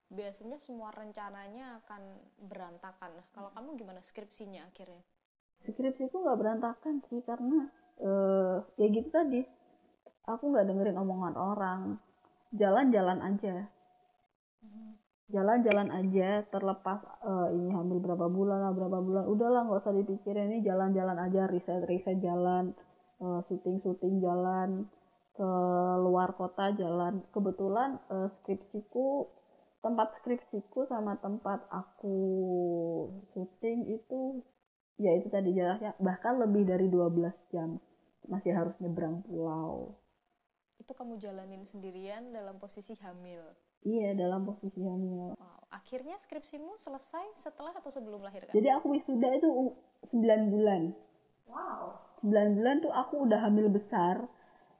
biasanya 0.06 0.62
semua 0.62 0.94
rencananya 0.94 1.82
akan 1.82 2.02
berantakan. 2.46 3.18
Nah, 3.18 3.26
kalau 3.34 3.50
kamu 3.50 3.82
gimana 3.82 3.98
skripsinya 3.98 4.62
akhirnya? 4.70 5.02
skripsiku 5.66 6.22
nggak 6.22 6.38
berantakan 6.38 7.02
sih 7.10 7.20
karena 7.26 7.66
eh 7.98 8.56
ya 8.78 8.86
gitu 8.94 9.10
tadi 9.10 9.42
aku 10.30 10.54
nggak 10.54 10.70
dengerin 10.70 11.02
omongan 11.02 11.34
orang 11.34 11.80
jalan-jalan 12.54 13.20
aja. 13.20 13.68
Jalan-jalan 15.28 15.92
aja 15.92 16.40
terlepas 16.48 17.04
eh, 17.20 17.48
ini 17.52 17.68
hamil 17.76 18.00
berapa 18.00 18.32
bulan 18.32 18.64
lah 18.64 18.72
berapa 18.72 18.98
bulan. 19.04 19.24
Udahlah 19.28 19.68
nggak 19.68 19.80
usah 19.84 19.94
dipikirin. 20.00 20.48
Ini 20.56 20.64
jalan-jalan 20.64 21.18
aja 21.20 21.44
riset 21.52 21.84
riset 21.84 22.16
jalan 22.24 22.72
eh, 23.20 23.40
syuting 23.52 23.84
syuting 23.84 24.24
jalan 24.24 24.88
ke 25.36 25.50
luar 26.00 26.32
kota 26.32 26.72
jalan. 26.80 27.20
Kebetulan 27.28 28.00
eh, 28.08 28.28
skripsiku 28.40 29.28
tempat 29.84 30.16
skripsiku 30.24 30.88
sama 30.88 31.20
tempat 31.20 31.68
aku 31.68 32.16
syuting 33.36 33.84
itu 34.00 34.42
ya 34.98 35.14
itu 35.14 35.28
tadi 35.28 35.54
jaraknya 35.54 35.92
bahkan 36.00 36.40
lebih 36.40 36.64
dari 36.64 36.88
12 36.88 37.52
jam. 37.52 37.76
Masih 38.32 38.56
harus 38.56 38.72
nyebrang 38.80 39.20
pulau 39.28 40.07
Itu 40.88 40.96
kamu 40.96 41.20
jalanin 41.20 41.68
sendirian 41.68 42.32
dalam 42.32 42.56
posisi 42.56 42.96
hamil. 43.04 43.44
iya 43.84 44.16
dalam 44.16 44.48
posisi 44.48 44.80
hamil 44.80 45.36
Wow. 45.36 45.60
Akhirnya 45.68 46.16
skripsimu 46.24 46.80
selesai 46.80 47.44
setelah 47.44 47.76
atau 47.76 47.92
sebelum 47.92 48.24
melahirkan? 48.24 48.56
jadi 48.56 48.80
aku 48.80 48.96
wisuda 48.96 49.36
itu 49.36 49.52
u- 49.52 49.76
9 50.08 50.48
bulan 50.48 50.96
Wow. 51.44 51.92
9 52.24 52.56
bulan 52.56 52.80
tuh 52.80 52.88
aku 52.88 53.28
udah 53.28 53.36
hamil 53.36 53.68
besar 53.68 54.24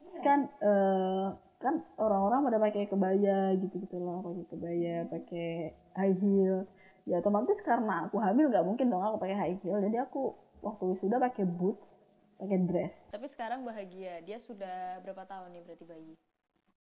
Terus 0.01 0.25
kan 0.25 0.49
eh, 0.49 1.27
kan 1.61 1.75
orang-orang 2.01 2.41
pada 2.49 2.59
pakai 2.59 2.89
kebaya 2.89 3.39
gitu 3.61 3.77
gitu 3.85 4.01
loh 4.01 4.25
pakai 4.25 4.45
kebaya 4.49 4.97
pakai 5.07 5.49
high 5.93 6.17
heel 6.17 6.65
ya 7.05 7.21
otomatis 7.21 7.61
karena 7.61 8.09
aku 8.09 8.17
hamil 8.17 8.49
nggak 8.49 8.65
mungkin 8.65 8.89
dong 8.89 9.05
aku 9.05 9.21
pakai 9.21 9.37
high 9.37 9.57
heel 9.61 9.77
jadi 9.85 10.09
aku 10.09 10.33
waktu 10.65 10.97
wisuda 10.97 11.21
pakai 11.21 11.45
boots 11.45 11.85
pakai 12.39 12.59
dress. 12.65 12.95
Tapi 13.11 13.27
sekarang 13.27 13.67
bahagia. 13.67 14.23
Dia 14.23 14.39
sudah 14.39 15.03
berapa 15.03 15.27
tahun 15.27 15.59
nih 15.59 15.63
berarti 15.67 15.85
bayi? 15.85 16.15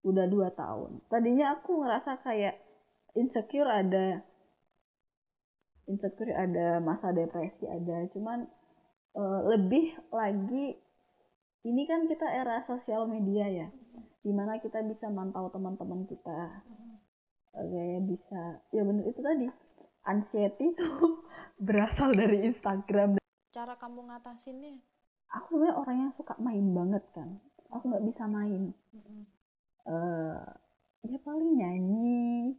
udah 0.06 0.26
dua 0.30 0.48
tahun. 0.54 1.02
Tadinya 1.10 1.58
aku 1.58 1.82
ngerasa 1.82 2.22
kayak 2.22 2.54
insecure 3.18 3.66
ada 3.66 4.22
insecure 5.90 6.30
ada 6.30 6.78
masa 6.78 7.10
depresi 7.10 7.66
ada. 7.66 8.06
Cuman 8.14 8.46
eh, 9.16 9.40
lebih 9.56 9.96
lagi 10.14 10.78
ini 11.66 11.82
kan 11.90 12.06
kita 12.06 12.26
era 12.30 12.62
sosial 12.64 13.10
media 13.10 13.46
ya 13.50 13.68
di 14.22 14.30
mana 14.34 14.60
kita 14.62 14.82
bisa 14.86 15.10
mantau 15.10 15.50
teman-teman 15.50 16.06
kita. 16.06 16.62
Kayak 17.58 18.06
bisa. 18.06 18.42
Ya 18.70 18.82
bener 18.86 19.04
itu 19.10 19.18
tadi. 19.18 19.46
Anxiety 20.06 20.72
itu 20.72 20.88
berasal 21.66 22.14
dari 22.14 22.46
Instagram. 22.46 23.18
Cara 23.50 23.74
kamu 23.74 24.06
ngatasinnya? 24.06 24.78
Aku 25.28 25.46
sebenarnya 25.56 25.76
orang 25.76 25.96
yang 26.08 26.12
suka 26.16 26.34
main 26.40 26.66
banget 26.72 27.04
kan. 27.12 27.28
Aku 27.72 27.84
nggak 27.92 28.06
bisa 28.08 28.24
main. 28.24 28.72
Eh 29.88 30.40
ya 31.08 31.18
paling 31.24 31.50
nyanyi 31.56 32.56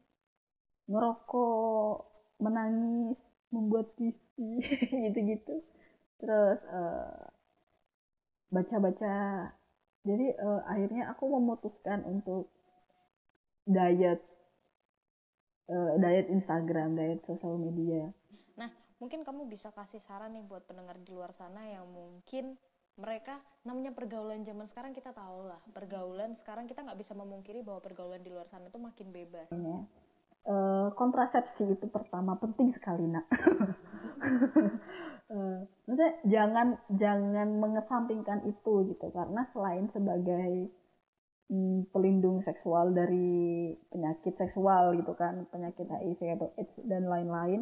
ngerokok 0.90 1.94
menangis 2.42 3.20
membuat 3.50 3.94
puisi 3.98 4.62
gitu-gitu. 5.10 5.66
Terus 6.22 6.60
eh, 6.70 7.22
baca-baca. 8.54 9.18
Jadi 10.06 10.28
eh, 10.34 10.62
akhirnya 10.66 11.14
aku 11.14 11.26
memutuskan 11.30 12.06
untuk 12.06 12.54
diet 13.66 14.22
eh, 15.70 15.94
diet 16.02 16.28
Instagram 16.30 16.98
diet 16.98 17.22
sosial 17.26 17.58
media 17.58 18.10
mungkin 19.00 19.24
kamu 19.24 19.48
bisa 19.48 19.72
kasih 19.72 20.04
saran 20.04 20.36
nih 20.36 20.44
buat 20.44 20.68
pendengar 20.68 21.00
di 21.00 21.12
luar 21.12 21.32
sana 21.32 21.66
yang 21.68 21.88
mungkin 21.88 22.60
mereka 23.00 23.40
namanya 23.64 23.96
pergaulan 23.96 24.44
zaman 24.44 24.68
sekarang 24.68 24.92
kita 24.92 25.16
tahu 25.16 25.48
lah 25.48 25.60
pergaulan 25.72 26.36
sekarang 26.36 26.68
kita 26.68 26.84
nggak 26.84 27.00
bisa 27.00 27.16
memungkiri 27.16 27.64
bahwa 27.64 27.80
pergaulan 27.80 28.20
di 28.20 28.28
luar 28.28 28.46
sana 28.52 28.68
itu 28.68 28.76
makin 28.76 29.08
bebas 29.16 29.48
ya. 29.56 29.80
Eh, 30.50 30.88
kontrasepsi 30.96 31.78
itu 31.78 31.86
pertama 31.92 32.40
penting 32.40 32.72
sekali 32.76 33.06
nak. 33.08 33.26
Eh, 35.30 35.62
maksudnya 35.86 36.18
jangan 36.26 36.68
jangan 36.90 37.62
mengesampingkan 37.62 38.50
itu 38.50 38.90
gitu 38.90 39.14
karena 39.14 39.46
selain 39.54 39.86
sebagai 39.94 40.74
mm, 41.54 41.94
pelindung 41.94 42.42
seksual 42.42 42.98
dari 42.98 43.70
penyakit 43.94 44.34
seksual 44.42 44.98
gitu 44.98 45.14
kan 45.14 45.46
penyakit 45.54 45.86
HIV 45.86 46.18
atau 46.34 46.50
AIDS 46.58 46.74
dan 46.82 47.06
lain-lain 47.06 47.62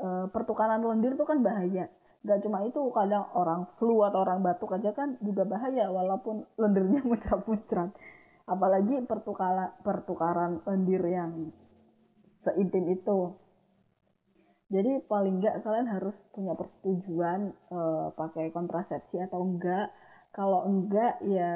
eh, 0.00 0.26
pertukaran 0.30 0.82
lendir 0.82 1.14
itu 1.14 1.24
kan 1.26 1.42
bahaya. 1.42 1.90
Gak 2.24 2.40
cuma 2.40 2.64
itu 2.64 2.80
kadang 2.96 3.28
orang 3.36 3.68
flu 3.76 4.00
atau 4.00 4.24
orang 4.24 4.40
batuk 4.40 4.72
aja 4.72 4.96
kan 4.96 5.20
juga 5.20 5.44
bahaya 5.44 5.92
walaupun 5.92 6.48
lendirnya 6.56 7.04
muncrat-muncrat 7.08 7.92
apalagi 8.44 9.00
pertukaran 9.08 9.72
pertukaran 9.80 10.60
lendir 10.64 11.02
yang 11.04 11.52
seintim 12.44 12.88
itu. 12.92 13.32
Jadi 14.72 15.04
paling 15.06 15.38
enggak 15.38 15.60
kalian 15.60 15.88
harus 15.88 16.16
punya 16.32 16.56
persetujuan 16.56 17.52
eh, 17.52 18.06
pakai 18.16 18.50
kontrasepsi 18.50 19.20
atau 19.28 19.44
enggak 19.44 19.92
kalau 20.34 20.66
enggak 20.66 21.22
ya 21.22 21.52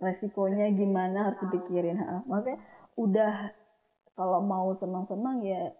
resikonya 0.00 0.74
gimana 0.74 1.30
harus 1.30 1.40
dipikirin 1.48 2.00
ha. 2.00 2.24
maksudnya 2.26 2.58
udah 2.98 3.34
kalau 4.14 4.40
mau 4.42 4.74
senang-senang 4.78 5.42
ya 5.42 5.70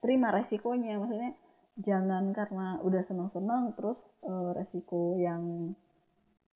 terima 0.00 0.34
resikonya. 0.34 0.98
Maksudnya 0.98 1.32
jangan 1.80 2.32
karena 2.34 2.80
udah 2.82 3.02
senang-senang 3.06 3.72
terus 3.78 4.00
eh, 4.26 4.50
resiko 4.56 5.16
yang 5.16 5.72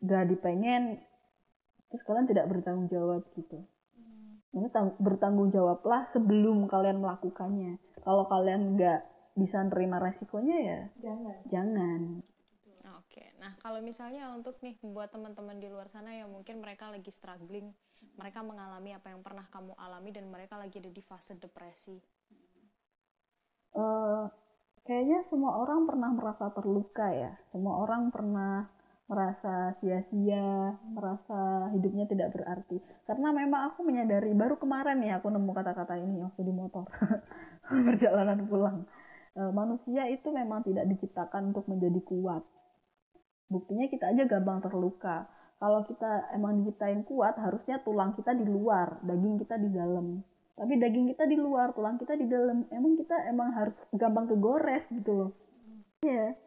gak 0.04 0.28
dipengen 0.28 1.00
terus 1.88 2.02
kalian 2.10 2.26
tidak 2.26 2.50
bertanggung 2.50 2.90
jawab 2.90 3.22
gitu. 3.38 3.62
Ini 4.54 4.66
tang- 4.70 4.98
bertanggung 4.98 5.54
jawablah 5.54 6.10
sebelum 6.10 6.66
kalian 6.66 6.98
melakukannya. 6.98 7.78
Kalau 8.02 8.26
kalian 8.26 8.74
nggak 8.74 9.00
bisa 9.34 9.62
nerima 9.66 9.98
resikonya 9.98 10.58
ya 10.58 10.80
jangan. 11.02 11.38
jangan. 11.50 12.00
Oke, 13.02 13.34
nah 13.42 13.54
kalau 13.58 13.82
misalnya 13.82 14.30
untuk 14.30 14.58
nih 14.62 14.78
buat 14.82 15.10
teman-teman 15.10 15.58
di 15.58 15.66
luar 15.66 15.90
sana 15.90 16.14
yang 16.14 16.30
mungkin 16.30 16.62
mereka 16.62 16.90
lagi 16.90 17.10
struggling, 17.10 17.74
mereka 18.14 18.46
mengalami 18.46 18.94
apa 18.94 19.10
yang 19.10 19.22
pernah 19.22 19.46
kamu 19.50 19.74
alami 19.74 20.10
dan 20.14 20.26
mereka 20.30 20.54
lagi 20.54 20.78
ada 20.78 20.90
di 20.90 21.02
fase 21.02 21.34
depresi. 21.34 21.98
Eh, 23.74 24.24
kayaknya 24.86 25.26
semua 25.26 25.58
orang 25.58 25.86
pernah 25.90 26.10
merasa 26.14 26.46
terluka 26.54 27.10
ya. 27.10 27.32
Semua 27.50 27.82
orang 27.82 28.14
pernah 28.14 28.70
merasa 29.04 29.76
sia-sia 29.84 30.80
merasa 30.88 31.68
hidupnya 31.76 32.08
tidak 32.08 32.32
berarti. 32.32 32.80
Karena 33.04 33.36
memang 33.36 33.74
aku 33.74 33.84
menyadari 33.84 34.32
baru 34.32 34.56
kemarin 34.56 35.02
nih 35.04 35.12
aku 35.20 35.28
nemu 35.28 35.50
kata-kata 35.52 35.98
ini 36.00 36.24
waktu 36.24 36.40
di 36.46 36.52
motor. 36.54 36.86
Perjalanan 37.88 38.46
pulang. 38.48 38.78
Eh, 39.34 39.50
manusia 39.50 40.06
itu 40.06 40.30
memang 40.30 40.62
tidak 40.62 40.86
diciptakan 40.88 41.50
untuk 41.50 41.66
menjadi 41.66 42.00
kuat. 42.06 42.42
Buktinya 43.50 43.90
kita 43.90 44.14
aja 44.14 44.22
gampang 44.30 44.62
terluka. 44.62 45.26
Kalau 45.58 45.82
kita 45.86 46.30
emang 46.34 46.62
diciptain 46.62 47.02
kuat 47.02 47.34
harusnya 47.38 47.82
tulang 47.82 48.14
kita 48.14 48.34
di 48.34 48.46
luar 48.46 49.02
daging 49.02 49.42
kita 49.42 49.58
di 49.58 49.70
dalam 49.70 50.22
tapi 50.54 50.78
daging 50.78 51.10
kita 51.14 51.26
di 51.26 51.34
luar 51.34 51.74
tulang 51.74 51.98
kita 51.98 52.14
di 52.14 52.30
dalam. 52.30 52.66
Emang 52.70 52.94
kita 52.94 53.16
emang 53.26 53.50
harus 53.54 53.74
gampang 53.90 54.30
kegores 54.30 54.86
gitu 54.90 55.10
loh. 55.10 55.30
Iya. 56.06 56.38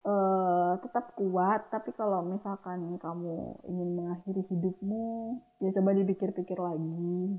Eh, 0.00 0.72
tetap 0.80 1.12
kuat 1.12 1.68
tapi 1.68 1.92
kalau 1.92 2.24
misalkan 2.24 2.96
kamu 2.96 3.60
ingin 3.68 3.88
mengakhiri 4.00 4.48
hidupmu 4.48 5.36
ya 5.60 5.76
coba 5.76 5.92
dipikir-pikir 5.92 6.56
lagi. 6.56 7.36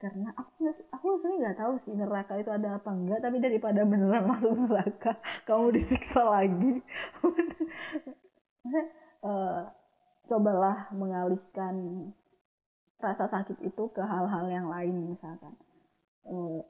Karena 0.00 0.32
aku 0.32 0.72
aku 0.88 1.06
sebenarnya 1.20 1.38
nggak 1.44 1.58
tahu 1.60 1.72
sih 1.84 1.92
neraka 1.92 2.40
itu 2.40 2.48
ada 2.48 2.80
apa 2.80 2.88
enggak 2.88 3.20
tapi 3.20 3.36
daripada 3.36 3.84
beneran 3.84 4.24
masuk 4.32 4.56
neraka 4.56 5.12
kamu 5.44 5.76
disiksa 5.76 6.20
lagi. 6.24 6.72
Eh, 9.18 9.62
cobalah 10.30 10.94
mengalihkan 10.94 12.06
rasa 12.98 13.30
sakit 13.30 13.62
itu 13.62 13.84
ke 13.94 14.02
hal-hal 14.02 14.46
yang 14.50 14.66
lain 14.66 15.14
misalkan 15.14 15.54
Eh, 16.28 16.60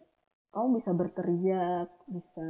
kamu 0.55 0.81
bisa 0.81 0.91
berteriak 0.95 1.91
bisa 2.07 2.49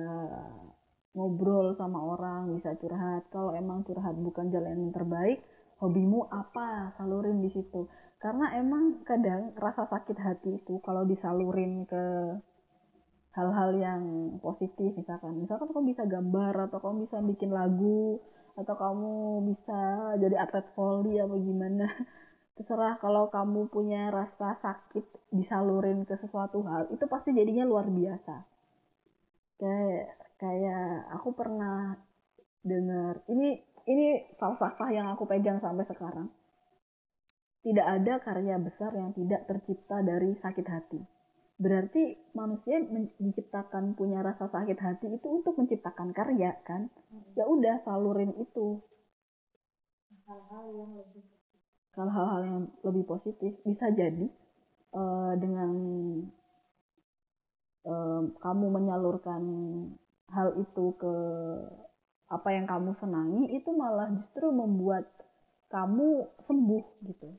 ngobrol 1.16 1.72
sama 1.80 1.98
orang 2.04 2.52
bisa 2.52 2.76
curhat. 2.76 3.26
Kalau 3.32 3.56
emang 3.56 3.82
curhat 3.88 4.14
bukan 4.20 4.52
jalan 4.52 4.76
yang 4.76 4.92
terbaik 4.92 5.40
hobimu 5.80 6.28
apa? 6.28 6.92
Salurin 7.00 7.40
di 7.40 7.50
situ. 7.50 7.88
Karena 8.20 8.52
emang 8.60 9.02
kadang 9.08 9.56
rasa 9.56 9.88
sakit 9.88 10.18
hati 10.20 10.50
itu 10.60 10.82
kalau 10.84 11.06
disalurin 11.08 11.86
ke 11.88 12.04
hal-hal 13.32 13.70
yang 13.78 14.02
positif 14.42 14.98
misalkan 14.98 15.38
misalkan 15.38 15.70
kamu 15.70 15.94
bisa 15.94 16.02
gambar 16.10 16.54
atau 16.66 16.78
kamu 16.82 17.06
bisa 17.06 17.22
bikin 17.22 17.54
lagu 17.54 18.18
atau 18.58 18.74
kamu 18.74 19.14
bisa 19.54 19.80
jadi 20.18 20.42
atlet 20.42 20.66
volley 20.74 21.22
apa 21.22 21.38
gimana 21.38 21.86
terserah 22.58 22.98
kalau 22.98 23.30
kamu 23.30 23.70
punya 23.70 24.10
rasa 24.10 24.58
sakit 24.58 25.30
disalurin 25.30 26.02
ke 26.02 26.18
sesuatu 26.18 26.66
hal 26.66 26.90
itu 26.90 27.06
pasti 27.06 27.30
jadinya 27.30 27.62
luar 27.62 27.86
biasa. 27.86 28.42
Kayak 29.62 30.18
kayak 30.42 31.14
aku 31.14 31.30
pernah 31.38 31.94
dengar 32.66 33.22
ini 33.30 33.62
ini 33.86 34.26
falsafah 34.36 34.90
yang 34.90 35.06
aku 35.14 35.24
pegang 35.30 35.62
sampai 35.62 35.86
sekarang. 35.86 36.26
Tidak 37.62 37.86
ada 37.86 38.18
karya 38.18 38.58
besar 38.58 38.90
yang 38.94 39.14
tidak 39.14 39.46
tercipta 39.46 40.02
dari 40.02 40.34
sakit 40.42 40.66
hati. 40.66 41.00
Berarti 41.58 42.14
manusia 42.38 42.78
men- 42.78 43.10
diciptakan 43.18 43.98
punya 43.98 44.22
rasa 44.22 44.46
sakit 44.46 44.78
hati 44.78 45.06
itu 45.10 45.26
untuk 45.26 45.58
menciptakan 45.58 46.14
karya 46.14 46.54
kan? 46.62 46.86
Ya 47.34 47.46
udah 47.46 47.82
salurin 47.82 48.34
itu. 48.38 48.78
Hal-hal 50.28 50.70
yang 50.70 50.92
lebih 50.92 51.37
kalau 51.98 52.14
hal-hal 52.14 52.42
yang 52.46 52.60
lebih 52.86 53.10
positif 53.10 53.58
bisa 53.66 53.90
jadi 53.90 54.30
eh, 54.94 55.32
dengan 55.42 55.72
eh, 57.82 58.22
kamu 58.38 58.66
menyalurkan 58.70 59.42
hal 60.30 60.54
itu 60.62 60.94
ke 60.94 61.14
apa 62.30 62.48
yang 62.54 62.70
kamu 62.70 62.94
senangi 63.02 63.50
itu 63.50 63.74
malah 63.74 64.06
justru 64.14 64.46
membuat 64.54 65.10
kamu 65.74 66.22
sembuh 66.46 66.84
gitu. 67.02 67.34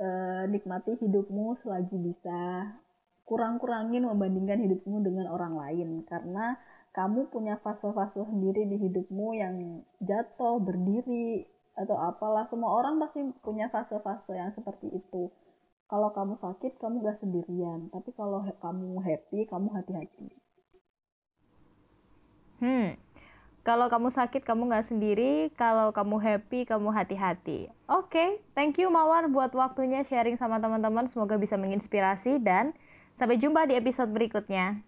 Eh, 0.00 0.44
nikmati 0.50 0.98
hidupmu 0.98 1.62
selagi 1.62 1.94
bisa. 1.94 2.74
Kurang-kurangin 3.22 4.02
membandingkan 4.02 4.66
hidupmu 4.66 5.06
dengan 5.06 5.30
orang 5.30 5.54
lain 5.54 6.02
karena 6.10 6.58
kamu 6.90 7.30
punya 7.30 7.54
fase-fase 7.62 8.18
sendiri 8.26 8.66
di 8.66 8.90
hidupmu 8.90 9.38
yang 9.38 9.86
jatuh 10.02 10.58
berdiri 10.58 11.46
atau 11.80 11.96
apalah 11.96 12.44
semua 12.52 12.76
orang 12.76 13.00
pasti 13.00 13.24
punya 13.40 13.72
fase-fase 13.72 14.36
yang 14.36 14.52
seperti 14.52 14.92
itu 14.92 15.32
kalau 15.88 16.12
kamu 16.12 16.36
sakit 16.38 16.76
kamu 16.76 17.00
gak 17.02 17.18
sendirian 17.24 17.88
tapi 17.88 18.12
kalau 18.12 18.44
kamu 18.44 19.00
happy 19.00 19.48
kamu 19.48 19.68
hati-hati 19.72 20.28
Hmm, 22.60 23.00
kalau 23.64 23.88
kamu 23.88 24.12
sakit 24.12 24.44
kamu 24.44 24.68
nggak 24.68 24.88
sendiri, 24.92 25.48
kalau 25.56 25.96
kamu 25.96 26.20
happy 26.20 26.68
kamu 26.68 26.92
hati-hati. 26.92 27.72
Oke, 27.88 28.36
thank 28.52 28.76
you 28.76 28.92
Mawar 28.92 29.32
buat 29.32 29.48
waktunya 29.56 30.04
sharing 30.04 30.36
sama 30.36 30.60
teman-teman. 30.60 31.08
Semoga 31.08 31.40
bisa 31.40 31.56
menginspirasi 31.56 32.36
dan 32.44 32.76
sampai 33.16 33.40
jumpa 33.40 33.64
di 33.64 33.80
episode 33.80 34.12
berikutnya. 34.12 34.84